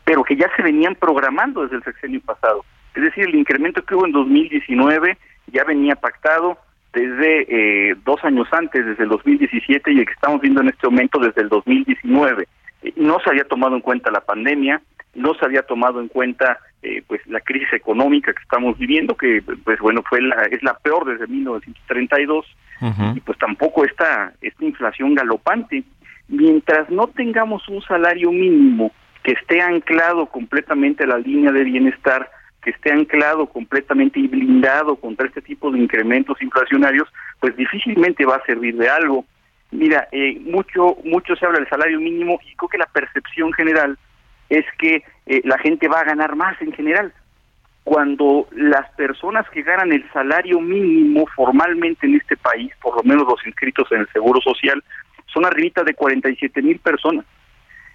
[0.06, 2.64] pero que ya se venían programando desde el sexenio pasado.
[2.96, 6.58] Es decir, el incremento que hubo en 2019 ya venía pactado
[6.94, 11.20] desde dos años antes, desde el 2017, y el que estamos viendo en este momento
[11.20, 12.48] desde el 2019
[12.96, 14.82] no se había tomado en cuenta la pandemia,
[15.16, 19.42] no se había tomado en cuenta eh, pues la crisis económica que estamos viviendo, que
[19.64, 22.46] pues bueno fue la, es la peor desde 1932
[23.16, 25.84] y pues tampoco esta esta inflación galopante.
[26.28, 28.92] Mientras no tengamos un salario mínimo
[29.24, 32.30] que esté anclado completamente a la línea de bienestar,
[32.62, 37.08] que esté anclado completamente y blindado contra este tipo de incrementos inflacionarios,
[37.40, 39.26] pues difícilmente va a servir de algo.
[39.72, 43.98] Mira, eh, mucho, mucho se habla del salario mínimo y creo que la percepción general
[44.50, 47.14] es que eh, la gente va a ganar más en general.
[47.84, 53.28] Cuando las personas que ganan el salario mínimo formalmente en este país, por lo menos
[53.28, 54.84] los inscritos en el Seguro Social,
[55.26, 57.26] son arriba de 47 mil personas.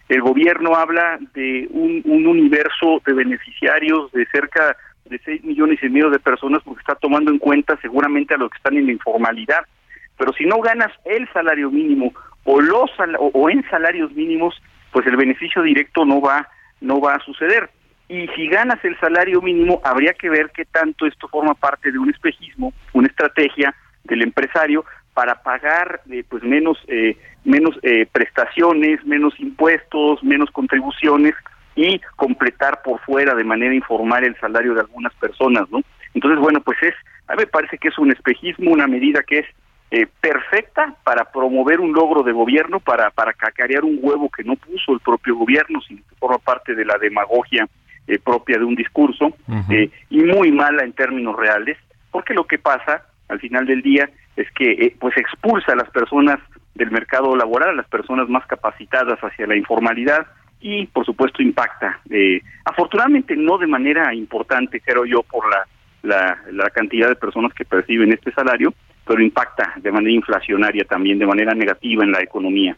[0.09, 5.89] El gobierno habla de un, un universo de beneficiarios de cerca de 6 millones y
[5.89, 8.93] medio de personas porque está tomando en cuenta seguramente a los que están en la
[8.93, 9.65] informalidad
[10.19, 12.13] pero si no ganas el salario mínimo
[12.45, 16.49] o los o, en salarios mínimos, pues el beneficio directo no va
[16.81, 17.71] no va a suceder.
[18.09, 21.99] Y si ganas el salario mínimo, habría que ver qué tanto esto forma parte de
[21.99, 29.05] un espejismo, una estrategia del empresario para pagar eh, pues menos eh, menos eh, prestaciones,
[29.05, 31.35] menos impuestos, menos contribuciones
[31.75, 35.83] y completar por fuera de manera informal el salario de algunas personas, ¿no?
[36.15, 36.95] Entonces, bueno, pues es,
[37.29, 39.47] a mí me parece que es un espejismo, una medida que es
[39.95, 44.57] eh, perfecta para promover un logro de gobierno, para, para cacarear un huevo que no
[44.57, 47.69] puso el propio gobierno, sino que forma parte de la demagogia
[48.07, 49.37] eh, propia de un discurso,
[49.69, 51.77] eh, y muy mala en términos reales,
[52.11, 56.39] porque lo que pasa al final del día es que pues expulsa a las personas
[56.75, 60.27] del mercado laboral, a las personas más capacitadas hacia la informalidad,
[60.59, 62.01] y por supuesto impacta,
[62.65, 65.67] afortunadamente no de manera importante, creo yo, por la,
[66.03, 68.73] la, la cantidad de personas que perciben este salario,
[69.07, 72.77] pero impacta de manera inflacionaria también, de manera negativa en la economía.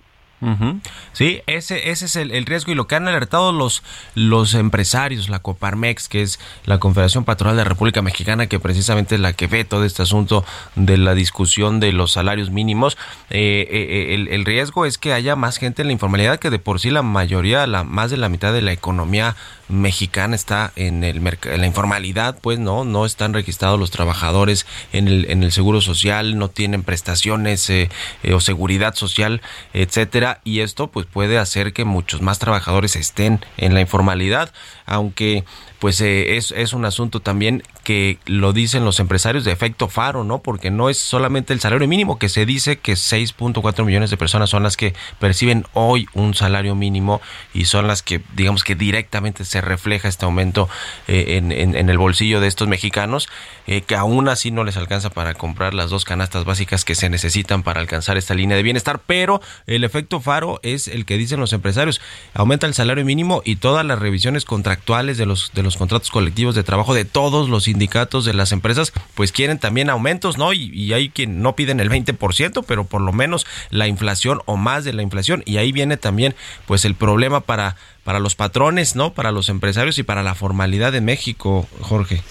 [1.12, 3.82] Sí, ese, ese es el, riesgo y lo que han alertado los,
[4.14, 9.14] los empresarios, la Coparmex, que es la Confederación Patronal de la República Mexicana, que precisamente
[9.14, 12.98] es la que ve todo este asunto de la discusión de los salarios mínimos.
[13.30, 16.58] Eh, eh, el, el, riesgo es que haya más gente en la informalidad, que de
[16.58, 19.36] por sí la mayoría, la más de la mitad de la economía
[19.68, 25.08] mexicana está en el en la informalidad, pues no, no están registrados los trabajadores en
[25.08, 27.90] el, en el seguro social, no tienen prestaciones eh,
[28.22, 33.44] eh, o seguridad social, etcétera, y esto pues puede hacer que muchos más trabajadores estén
[33.56, 34.52] en la informalidad,
[34.86, 35.44] aunque
[35.84, 40.24] pues eh, es, es un asunto también que lo dicen los empresarios de efecto faro,
[40.24, 40.38] ¿no?
[40.38, 44.48] Porque no es solamente el salario mínimo, que se dice que 6.4 millones de personas
[44.48, 47.20] son las que perciben hoy un salario mínimo
[47.52, 50.70] y son las que, digamos que directamente se refleja este aumento
[51.06, 53.28] eh, en, en, el bolsillo de estos mexicanos,
[53.66, 57.10] eh, que aún así no les alcanza para comprar las dos canastas básicas que se
[57.10, 61.40] necesitan para alcanzar esta línea de bienestar, pero el efecto faro es el que dicen
[61.40, 62.00] los empresarios,
[62.32, 66.54] aumenta el salario mínimo y todas las revisiones contractuales de los, de los contratos colectivos
[66.54, 70.52] de trabajo de todos los sindicatos de las empresas, pues quieren también aumentos, ¿no?
[70.52, 74.84] Y, hay quien no piden el 20%, pero por lo menos la inflación o más
[74.84, 75.42] de la inflación.
[75.44, 76.34] Y ahí viene también,
[76.66, 79.12] pues, el problema para, para los patrones, ¿no?
[79.14, 82.22] Para los empresarios y para la formalidad de México, Jorge.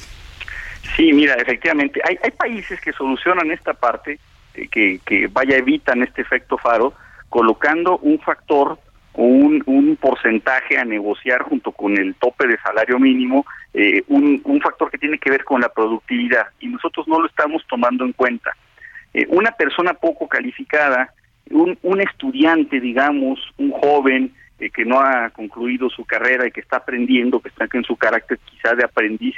[0.95, 4.19] Sí, mira, efectivamente, hay, hay países que solucionan esta parte,
[4.53, 6.93] eh, que, que vaya, evitan este efecto faro,
[7.29, 8.77] colocando un factor
[9.15, 14.89] un, porcentaje a negociar junto con el tope de salario mínimo, eh, un, un, factor
[14.89, 18.51] que tiene que ver con la productividad y nosotros no lo estamos tomando en cuenta.
[19.13, 21.13] Eh, una persona poco calificada,
[21.51, 26.61] un, un estudiante, digamos, un joven eh, que no ha concluido su carrera y que
[26.61, 29.35] está aprendiendo, que está en su carácter quizá de aprendiz,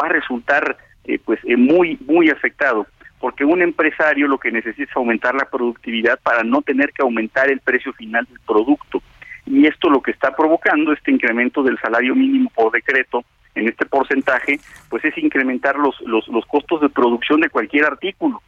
[0.00, 0.76] va a resultar
[1.24, 2.86] pues muy muy afectado
[3.20, 7.50] porque un empresario lo que necesita es aumentar la productividad para no tener que aumentar
[7.50, 9.02] el precio final del producto.
[9.46, 13.86] Y esto lo que está provocando, este incremento del salario mínimo por decreto, en este
[13.86, 18.40] porcentaje, pues es incrementar los, los, los costos de producción de cualquier artículo.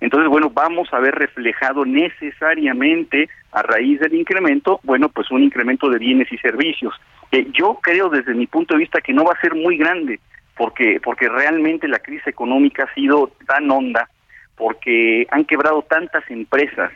[0.00, 5.88] Entonces, bueno, vamos a ver reflejado necesariamente a raíz del incremento, bueno, pues un incremento
[5.88, 6.94] de bienes y servicios.
[7.30, 10.20] Eh, yo creo desde mi punto de vista que no va a ser muy grande,
[10.56, 14.08] porque, porque realmente la crisis económica ha sido tan honda
[14.56, 16.92] porque han quebrado tantas empresas,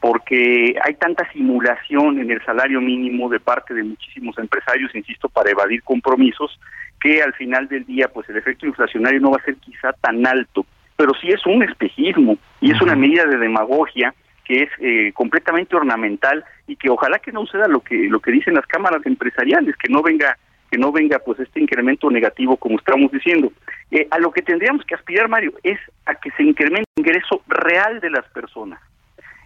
[0.00, 5.50] porque hay tanta simulación en el salario mínimo de parte de muchísimos empresarios, insisto, para
[5.50, 6.58] evadir compromisos,
[7.00, 10.26] que al final del día, pues el efecto inflacionario no va a ser quizá tan
[10.26, 15.12] alto, pero sí es un espejismo y es una medida de demagogia que es eh,
[15.14, 19.04] completamente ornamental y que ojalá que no suceda lo que lo que dicen las cámaras
[19.06, 20.36] empresariales, que no venga
[20.72, 23.52] que no venga pues este incremento negativo como estamos diciendo.
[23.90, 27.42] Eh, a lo que tendríamos que aspirar, Mario, es a que se incremente el ingreso
[27.46, 28.80] real de las personas.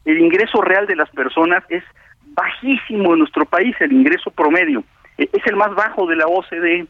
[0.04, 1.82] El ingreso real de las personas es
[2.26, 4.84] bajísimo en nuestro país, el ingreso promedio.
[5.18, 6.86] Eh, es el más bajo de la OCDE.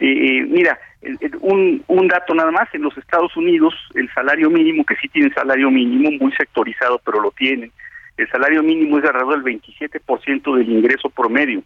[0.00, 0.78] Eh, mira,
[1.40, 5.32] un, un dato nada más, en los Estados Unidos el salario mínimo, que sí tienen
[5.32, 7.72] salario mínimo, muy sectorizado, pero lo tienen,
[8.18, 11.62] el salario mínimo es alrededor del 27% del ingreso promedio.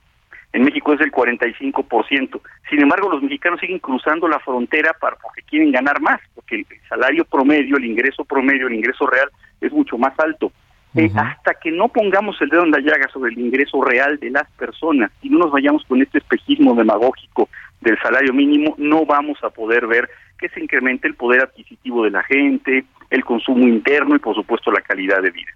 [0.54, 2.40] En México es del 45%.
[2.70, 6.66] Sin embargo, los mexicanos siguen cruzando la frontera para, porque quieren ganar más, porque el
[6.88, 9.28] salario promedio, el ingreso promedio, el ingreso real
[9.60, 10.52] es mucho más alto.
[10.94, 14.30] Eh, hasta que no pongamos el dedo en la llaga sobre el ingreso real de
[14.30, 17.48] las personas y no nos vayamos con este espejismo demagógico
[17.80, 22.12] del salario mínimo, no vamos a poder ver que se incremente el poder adquisitivo de
[22.12, 25.50] la gente, el consumo interno y por supuesto la calidad de vida.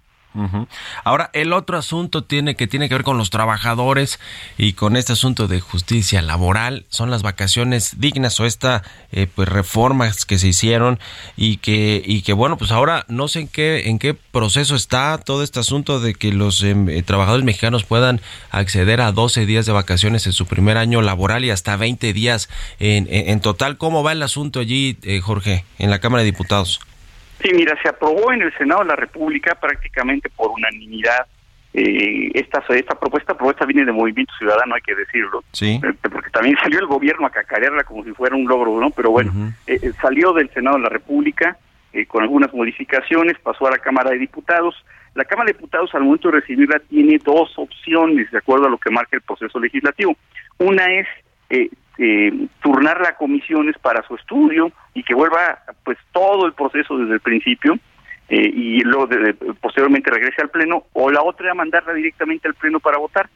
[1.03, 4.19] Ahora, el otro asunto tiene que tiene que ver con los trabajadores
[4.57, 9.49] y con este asunto de justicia laboral son las vacaciones dignas o esta eh, pues
[9.49, 10.99] reformas que se hicieron
[11.35, 15.17] y que y que bueno pues ahora no sé en qué en qué proceso está
[15.17, 18.21] todo este asunto de que los em, eh, trabajadores mexicanos puedan
[18.51, 22.49] acceder a 12 días de vacaciones en su primer año laboral y hasta 20 días
[22.79, 23.77] en, en, total.
[23.77, 26.79] ¿Cómo va el asunto allí, eh, Jorge, en la Cámara de Diputados?
[27.41, 31.25] Sí, mira, se aprobó en el Senado de la República prácticamente por unanimidad
[31.73, 33.35] eh, esta esta propuesta.
[33.35, 35.43] Propuesta viene de Movimiento Ciudadano hay que decirlo.
[35.51, 35.79] Sí.
[35.83, 39.11] Eh, porque también salió el gobierno a cacarearla como si fuera un logro no pero
[39.11, 39.31] bueno
[39.67, 41.57] eh, salió del Senado de la República
[42.07, 44.75] con algunas modificaciones pasó a la Cámara de Diputados.
[45.15, 48.77] La Cámara de Diputados al momento de recibirla tiene dos opciones de acuerdo a lo
[48.77, 50.15] que marca el proceso legislativo.
[50.59, 51.07] Una es
[52.01, 52.31] eh,
[52.61, 57.19] turnar a comisiones para su estudio y que vuelva pues todo el proceso desde el
[57.19, 57.77] principio
[58.29, 59.09] eh, y luego
[59.59, 63.29] posteriormente regrese al pleno o la otra era mandarla directamente al pleno para votar.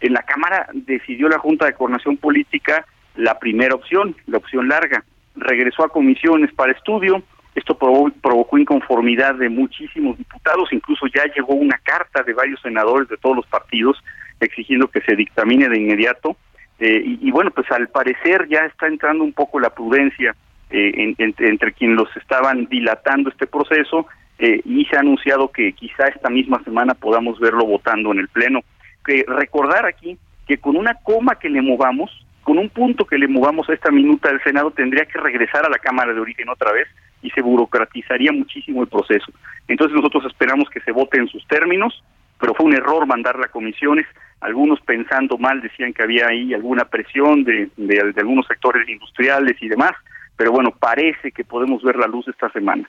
[0.00, 5.04] En la Cámara decidió la Junta de Coordinación Política la primera opción, la opción larga.
[5.36, 7.22] Regresó a comisiones para estudio.
[7.54, 13.18] Esto provocó inconformidad de muchísimos diputados, incluso ya llegó una carta de varios senadores de
[13.18, 14.02] todos los partidos
[14.40, 16.36] exigiendo que se dictamine de inmediato
[16.80, 20.34] eh, y, bueno, pues al parecer ya está entrando un poco la prudencia
[20.70, 24.06] eh, entre quienes los estaban dilatando este proceso
[24.38, 28.28] eh, y se ha anunciado que quizá esta misma semana podamos verlo votando en el
[28.28, 28.60] Pleno.
[29.04, 32.10] Que recordar aquí que con una coma que le movamos,
[32.42, 35.70] con un punto que le movamos a esta minuta del Senado tendría que regresar a
[35.70, 36.86] la Cámara de Origen otra vez
[37.22, 39.32] y se burocratizaría muchísimo el proceso.
[39.66, 42.02] Entonces nosotros esperamos que se vote en sus términos,
[42.38, 44.06] pero fue un error mandarla a comisiones.
[44.40, 49.56] Algunos pensando mal decían que había ahí alguna presión de, de, de algunos sectores industriales
[49.60, 49.92] y demás,
[50.36, 52.88] pero bueno, parece que podemos ver la luz esta semana.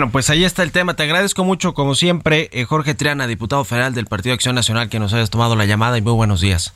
[0.00, 0.96] Bueno, pues ahí está el tema.
[0.96, 4.98] Te agradezco mucho, como siempre, eh, Jorge Triana, diputado federal del Partido Acción Nacional, que
[4.98, 6.74] nos hayas tomado la llamada y muy buenos días.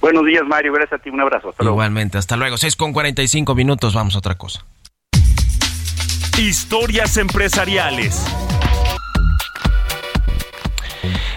[0.00, 0.72] Buenos días, Mario.
[0.72, 1.10] Gracias a ti.
[1.10, 1.48] Un abrazo.
[1.48, 2.18] Hasta Igualmente.
[2.18, 2.56] Hasta luego.
[2.56, 3.94] 6 con 45 minutos.
[3.94, 4.64] Vamos a otra cosa.
[6.38, 8.22] Historias empresariales.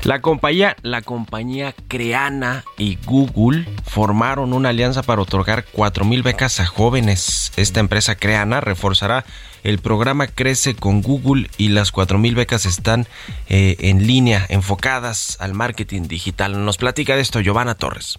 [0.04, 6.66] La compañía, la compañía Creana y Google formaron una alianza para otorgar 4.000 becas a
[6.66, 7.54] jóvenes.
[7.56, 9.24] Esta empresa Creana reforzará
[9.64, 13.08] el programa Crece con Google y las 4.000 becas están
[13.48, 16.66] eh, en línea, enfocadas al marketing digital.
[16.66, 18.18] Nos platica de esto Giovanna Torres.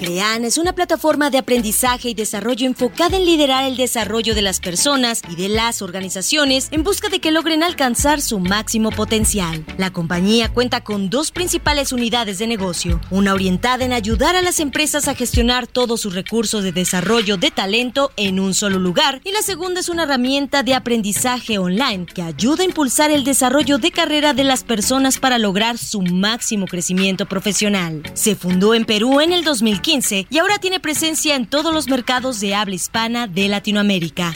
[0.00, 4.58] CREAN es una plataforma de aprendizaje y desarrollo enfocada en liderar el desarrollo de las
[4.58, 9.62] personas y de las organizaciones en busca de que logren alcanzar su máximo potencial.
[9.76, 14.58] La compañía cuenta con dos principales unidades de negocio, una orientada en ayudar a las
[14.58, 19.32] empresas a gestionar todos sus recursos de desarrollo de talento en un solo lugar y
[19.32, 23.90] la segunda es una herramienta de aprendizaje online que ayuda a impulsar el desarrollo de
[23.90, 28.02] carrera de las personas para lograr su máximo crecimiento profesional.
[28.14, 29.89] Se fundó en Perú en el 2015
[30.30, 34.34] y ahora tiene presencia en todos los mercados de habla hispana de Latinoamérica.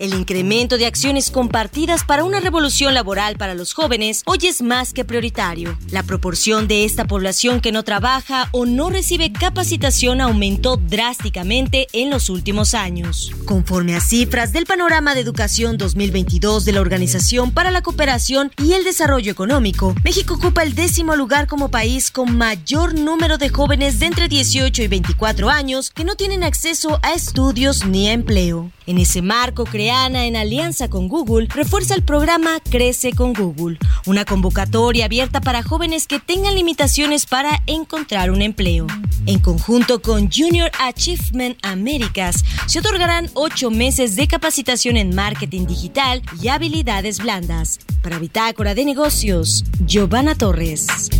[0.00, 4.92] El incremento de acciones compartidas para una revolución laboral para los jóvenes hoy es más
[4.92, 5.78] que prioritario.
[5.90, 12.10] La proporción de esta población que no trabaja o no recibe capacitación aumentó drásticamente en
[12.10, 13.30] los últimos años.
[13.44, 18.72] Conforme a cifras del Panorama de Educación 2022 de la Organización para la Cooperación y
[18.72, 24.00] el Desarrollo Económico, México ocupa el décimo lugar como país con mayor número de jóvenes
[24.00, 28.72] de entre 18 y 24 años que no tienen acceso a estudios ni a empleo.
[28.86, 33.76] En ese marco, Creana, en alianza con Google, refuerza el programa Crece con Google,
[34.06, 38.86] una convocatoria abierta para jóvenes que tengan limitaciones para encontrar un empleo.
[39.26, 46.22] En conjunto con Junior Achievement Americas, se otorgarán ocho meses de capacitación en marketing digital
[46.40, 47.78] y habilidades blandas.
[48.02, 51.10] Para Bitácora de Negocios, Giovanna Torres.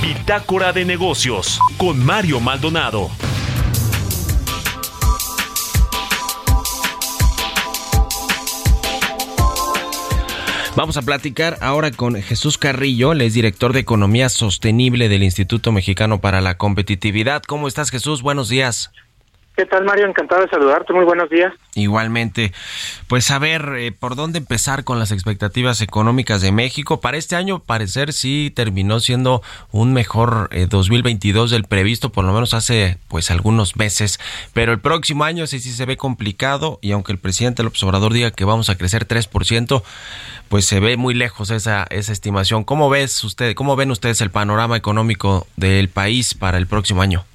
[0.00, 3.10] Bitácora de negocios con Mario Maldonado.
[10.74, 15.70] Vamos a platicar ahora con Jesús Carrillo, él es director de Economía Sostenible del Instituto
[15.70, 17.42] Mexicano para la Competitividad.
[17.42, 18.22] ¿Cómo estás, Jesús?
[18.22, 18.90] Buenos días.
[19.54, 20.06] ¿Qué tal, Mario?
[20.06, 20.94] Encantado de saludarte.
[20.94, 21.52] Muy buenos días.
[21.74, 22.52] Igualmente.
[23.06, 27.02] Pues a ver, eh, ¿por dónde empezar con las expectativas económicas de México?
[27.02, 32.32] Para este año, parecer sí terminó siendo un mejor 2022 eh, del previsto, por lo
[32.32, 34.18] menos hace pues algunos meses.
[34.54, 38.14] Pero el próximo año sí, sí se ve complicado y aunque el presidente López Obrador
[38.14, 39.82] diga que vamos a crecer 3%,
[40.48, 42.64] pues se ve muy lejos esa, esa estimación.
[42.64, 47.26] ¿Cómo ves usted, cómo ven ustedes el panorama económico del país para el próximo año?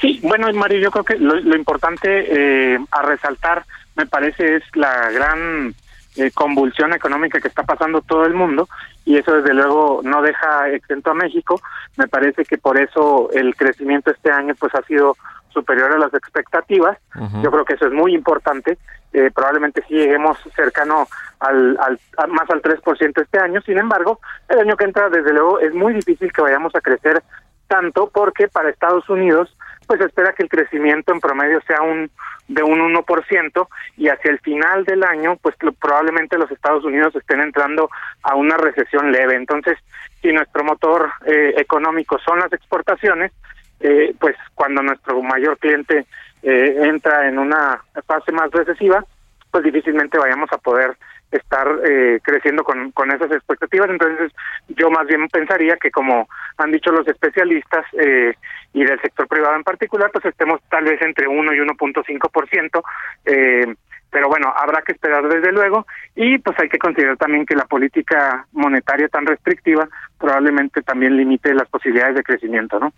[0.00, 3.64] Sí, bueno, Mario, yo creo que lo, importante eh, a resaltar,
[3.96, 5.74] me parece, es la gran
[6.16, 8.68] eh, convulsión económica que está pasando todo el mundo
[9.04, 11.60] y eso desde luego no deja exento a México.
[11.96, 15.16] Me parece que por eso el crecimiento este año pues ha sido
[15.52, 16.96] superior a las expectativas.
[17.42, 18.78] Yo creo que eso es muy importante.
[19.12, 21.08] Eh, probablemente sí lleguemos cercano
[21.40, 21.76] al,
[22.16, 23.60] al más al 3% este año.
[23.62, 27.22] Sin embargo, el año que entra, desde luego, es muy difícil que vayamos a crecer
[27.66, 29.56] tanto porque para Estados Unidos
[29.90, 32.12] pues espera que el crecimiento en promedio sea un
[32.46, 37.40] de un 1% y hacia el final del año pues probablemente los Estados Unidos estén
[37.40, 37.90] entrando
[38.22, 39.34] a una recesión leve.
[39.34, 39.76] Entonces,
[40.22, 43.32] si nuestro motor eh, económico son las exportaciones,
[43.80, 46.06] eh, pues cuando nuestro mayor cliente
[46.44, 49.04] eh, entra en una fase más recesiva,
[49.50, 50.96] pues difícilmente vayamos a poder
[51.30, 53.90] estar eh, creciendo con, con esas expectativas.
[53.90, 54.32] Entonces,
[54.68, 56.28] yo más bien pensaría que, como
[56.58, 58.34] han dicho los especialistas eh,
[58.72, 62.82] y del sector privado en particular, pues estemos tal vez entre 1 y 1.5%.
[63.26, 63.74] Eh,
[64.10, 67.66] pero bueno, habrá que esperar desde luego y pues hay que considerar también que la
[67.66, 69.88] política monetaria tan restrictiva
[70.20, 72.92] probablemente también limite las posibilidades de crecimiento, ¿no?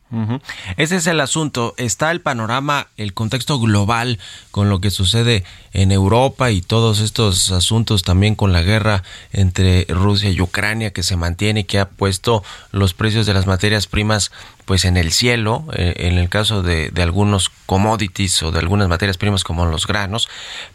[0.76, 1.72] Ese es el asunto.
[1.76, 4.18] Está el panorama, el contexto global
[4.50, 9.86] con lo que sucede en Europa y todos estos asuntos también con la guerra entre
[9.88, 12.42] Rusia y Ucrania que se mantiene y que ha puesto
[12.72, 14.32] los precios de las materias primas
[14.64, 18.88] pues en el cielo, eh, en el caso de, de, algunos commodities o de algunas
[18.88, 20.28] materias primas como los granos,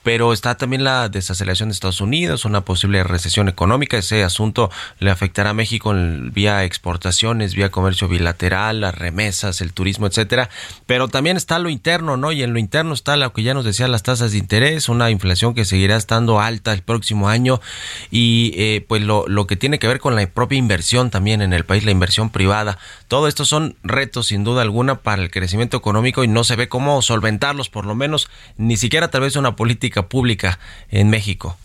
[0.03, 4.69] pero está también la desaceleración de Estados Unidos, una posible recesión económica, ese asunto
[4.99, 5.93] le afectará a México
[6.37, 10.51] vía exportaciones, vía comercio bilateral, las remesas, el turismo, etcétera,
[10.85, 12.31] pero también está lo interno, ¿no?
[12.31, 15.09] Y en lo interno está lo que ya nos decía las tasas de interés, una
[15.09, 17.59] inflación que seguirá estando alta el próximo año
[18.11, 21.53] y eh, pues lo, lo que tiene que ver con la propia inversión también en
[21.53, 22.77] el país, la inversión privada,
[23.07, 26.69] todo esto son retos sin duda alguna para el crecimiento económico y no se ve
[26.69, 30.59] cómo solventarlos, por lo menos ni siquiera través de una política pública
[30.91, 31.57] en México.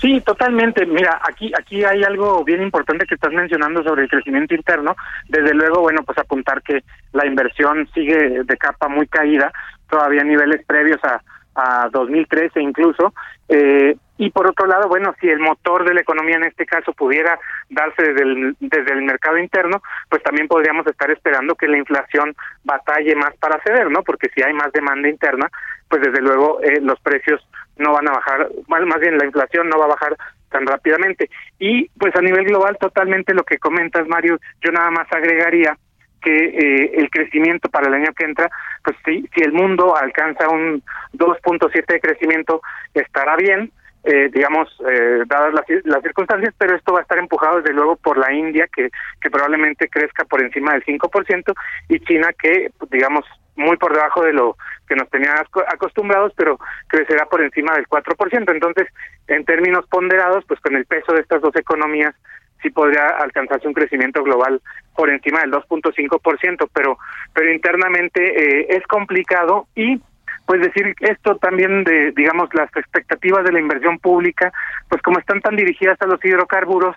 [0.00, 0.84] Sí, totalmente.
[0.84, 4.94] Mira, aquí aquí hay algo bien importante que estás mencionando sobre el crecimiento interno.
[5.28, 9.50] Desde luego, bueno, pues apuntar que la inversión sigue de capa muy caída,
[9.88, 11.22] todavía a niveles previos a,
[11.54, 13.14] a 2013 incluso.
[13.48, 16.92] Eh, y por otro lado, bueno, si el motor de la economía en este caso
[16.92, 17.38] pudiera
[17.68, 22.34] darse desde el, desde el mercado interno, pues también podríamos estar esperando que la inflación
[22.64, 24.02] batalle más para ceder, ¿no?
[24.02, 25.50] Porque si hay más demanda interna,
[25.88, 27.46] pues desde luego eh, los precios
[27.76, 30.16] no van a bajar, más bien la inflación no va a bajar
[30.50, 31.30] tan rápidamente.
[31.58, 35.76] Y pues a nivel global, totalmente lo que comentas, Mario, yo nada más agregaría
[36.22, 38.50] que eh, el crecimiento para el año que entra,
[38.82, 42.62] pues si, si el mundo alcanza un 2.7 de crecimiento,
[42.94, 43.70] estará bien,
[44.02, 47.96] eh, digamos, eh, dadas las, las, circunstancias, pero esto va a estar empujado desde luego
[47.96, 48.88] por la India, que,
[49.20, 51.54] que probablemente crezca por encima del 5%,
[51.88, 53.24] y China, que, digamos,
[53.56, 54.56] muy por debajo de lo
[54.88, 55.36] que nos tenían
[55.68, 58.52] acostumbrados, pero crecerá por encima del 4%.
[58.52, 58.88] Entonces,
[59.28, 62.14] en términos ponderados, pues con el peso de estas dos economías,
[62.62, 64.60] sí podría alcanzarse un crecimiento global
[64.94, 66.98] por encima del 2.5%, pero,
[67.34, 70.00] pero internamente eh, es complicado y
[70.46, 74.52] pues decir esto también de, digamos, las expectativas de la inversión pública,
[74.88, 76.96] pues como están tan dirigidas a los hidrocarburos,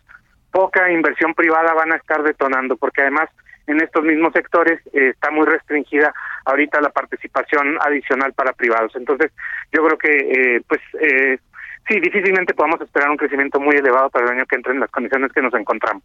[0.51, 3.29] poca inversión privada van a estar detonando, porque además
[3.69, 6.13] en estos mismos sectores eh, está muy restringida
[6.45, 8.95] ahorita la participación adicional para privados.
[8.95, 9.31] Entonces,
[9.71, 11.37] yo creo que, eh, pues, eh,
[11.87, 14.91] sí, difícilmente podamos esperar un crecimiento muy elevado para el año que entre en las
[14.91, 16.03] condiciones que nos encontramos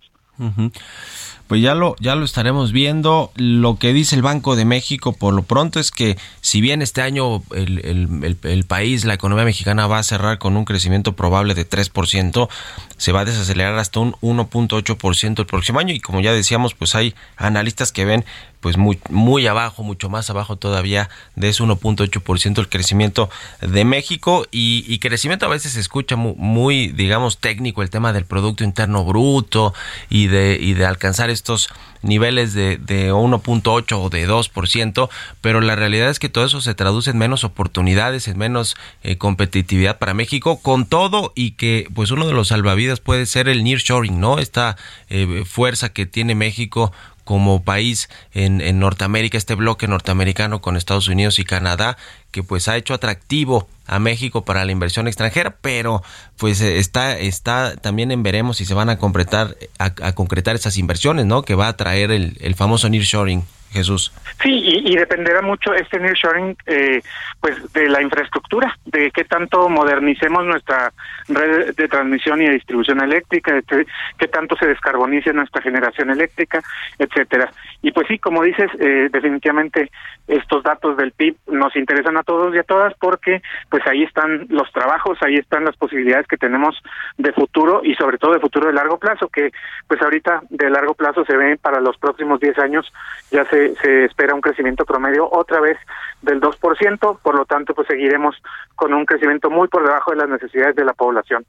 [1.46, 3.30] pues ya lo, ya lo estaremos viendo.
[3.36, 7.02] Lo que dice el Banco de México por lo pronto es que si bien este
[7.02, 11.54] año el, el, el, país, la economía mexicana va a cerrar con un crecimiento probable
[11.54, 12.48] de 3%,
[12.96, 16.94] se va a desacelerar hasta un 1.8% el próximo año y como ya decíamos, pues
[16.94, 18.24] hay analistas que ven
[18.64, 23.28] pues muy, muy abajo, mucho más abajo todavía de ese 1.8% el crecimiento
[23.60, 28.64] de México y, crecimiento a veces se escucha muy, digamos, técnico el tema del Producto
[28.64, 29.74] Interno Bruto
[30.08, 31.68] y de, y de alcanzar estos
[32.00, 35.10] niveles de, de 1.8 o de 2%,
[35.42, 39.18] pero la realidad es que todo eso se traduce en menos oportunidades, en menos eh,
[39.18, 43.62] competitividad para México, con todo y que pues uno de los salvavidas puede ser el
[43.62, 44.38] nearshoring, ¿no?
[44.38, 44.76] Esta
[45.10, 46.92] eh, fuerza que tiene México
[47.24, 51.96] como país en, en, Norteamérica, este bloque norteamericano con Estados Unidos y Canadá,
[52.30, 56.02] que pues ha hecho atractivo a México para la inversión extranjera, pero
[56.36, 61.26] pues está, está también en veremos si se van a concretar, a, concretar esas inversiones,
[61.26, 61.42] ¿no?
[61.42, 63.44] Que va a traer el, el famoso nearshoring.
[63.70, 64.12] Jesús.
[64.42, 67.00] Sí, y, dependerá mucho este nearshoring eh,
[67.40, 70.92] pues de la infraestructura, de qué tanto modernicemos nuestra
[71.28, 73.86] red de transmisión y de distribución eléctrica, de
[74.18, 76.62] qué tanto se descarbonice nuestra generación eléctrica,
[76.98, 77.50] etcétera.
[77.82, 79.90] Y pues sí, como dices, eh, definitivamente
[80.28, 84.46] estos datos del PIB nos interesan a todos y a todas porque pues ahí están
[84.50, 86.80] los trabajos, ahí están las posibilidades que tenemos
[87.18, 89.50] de futuro y sobre todo de futuro de largo plazo, que
[89.88, 92.92] pues ahorita de largo plazo se ve para los próximos 10 años
[93.30, 95.78] ya se se, espera un crecimiento promedio otra vez
[96.22, 98.36] del 2%, por lo tanto, pues seguiremos
[98.74, 101.44] con un crecimiento muy por debajo de las necesidades de la población.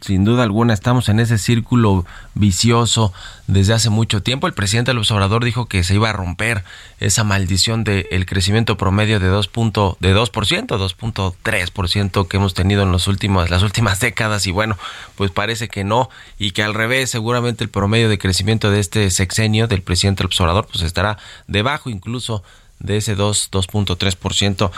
[0.00, 3.12] Sin duda alguna, estamos en ese círculo vicioso
[3.48, 4.46] desde hace mucho tiempo.
[4.46, 6.62] El presidente del observador dijo que se iba a romper
[7.00, 9.50] esa maldición del crecimiento promedio de 2,
[9.98, 14.46] de 2%, 2.3% que hemos tenido en las últimas décadas.
[14.46, 14.78] Y bueno,
[15.16, 16.10] pues parece que no.
[16.38, 20.26] Y que al revés, seguramente el promedio de crecimiento de este sexenio del presidente del
[20.26, 22.44] observador pues estará debajo incluso
[22.78, 24.70] de ese 2, 2.3%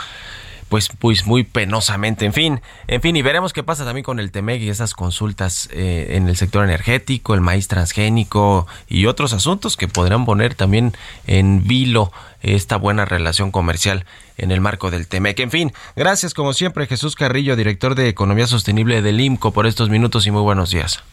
[0.73, 2.25] pues, pues muy penosamente.
[2.25, 5.69] En fin, en fin, y veremos qué pasa también con el TEMEC y esas consultas
[5.71, 10.93] eh, en el sector energético, el maíz transgénico y otros asuntos que podrán poner también
[11.27, 12.11] en vilo
[12.41, 14.07] esta buena relación comercial
[14.39, 15.41] en el marco del TEMEC.
[15.41, 19.91] En fin, gracias como siempre Jesús Carrillo, director de Economía Sostenible del IMCO, por estos
[19.91, 21.03] minutos y muy buenos días.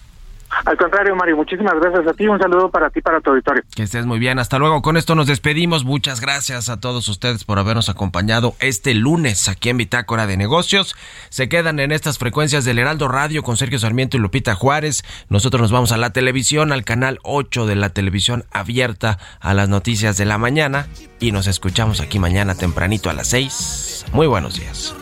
[0.65, 2.27] Al contrario, Mario, muchísimas gracias a ti.
[2.29, 3.63] Un saludo para ti, para tu auditorio.
[3.75, 4.39] Que estés muy bien.
[4.39, 4.83] Hasta luego.
[4.83, 5.85] Con esto nos despedimos.
[5.85, 10.97] Muchas gracias a todos ustedes por habernos acompañado este lunes aquí en Bitácora de Negocios.
[11.29, 15.03] Se quedan en estas frecuencias del Heraldo Radio con Sergio Sarmiento y Lupita Juárez.
[15.29, 19.69] Nosotros nos vamos a la televisión, al canal 8 de la televisión abierta a las
[19.69, 20.87] noticias de la mañana.
[21.21, 24.07] Y nos escuchamos aquí mañana tempranito a las 6.
[24.13, 24.95] Muy buenos días.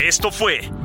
[0.00, 0.70] Esto fue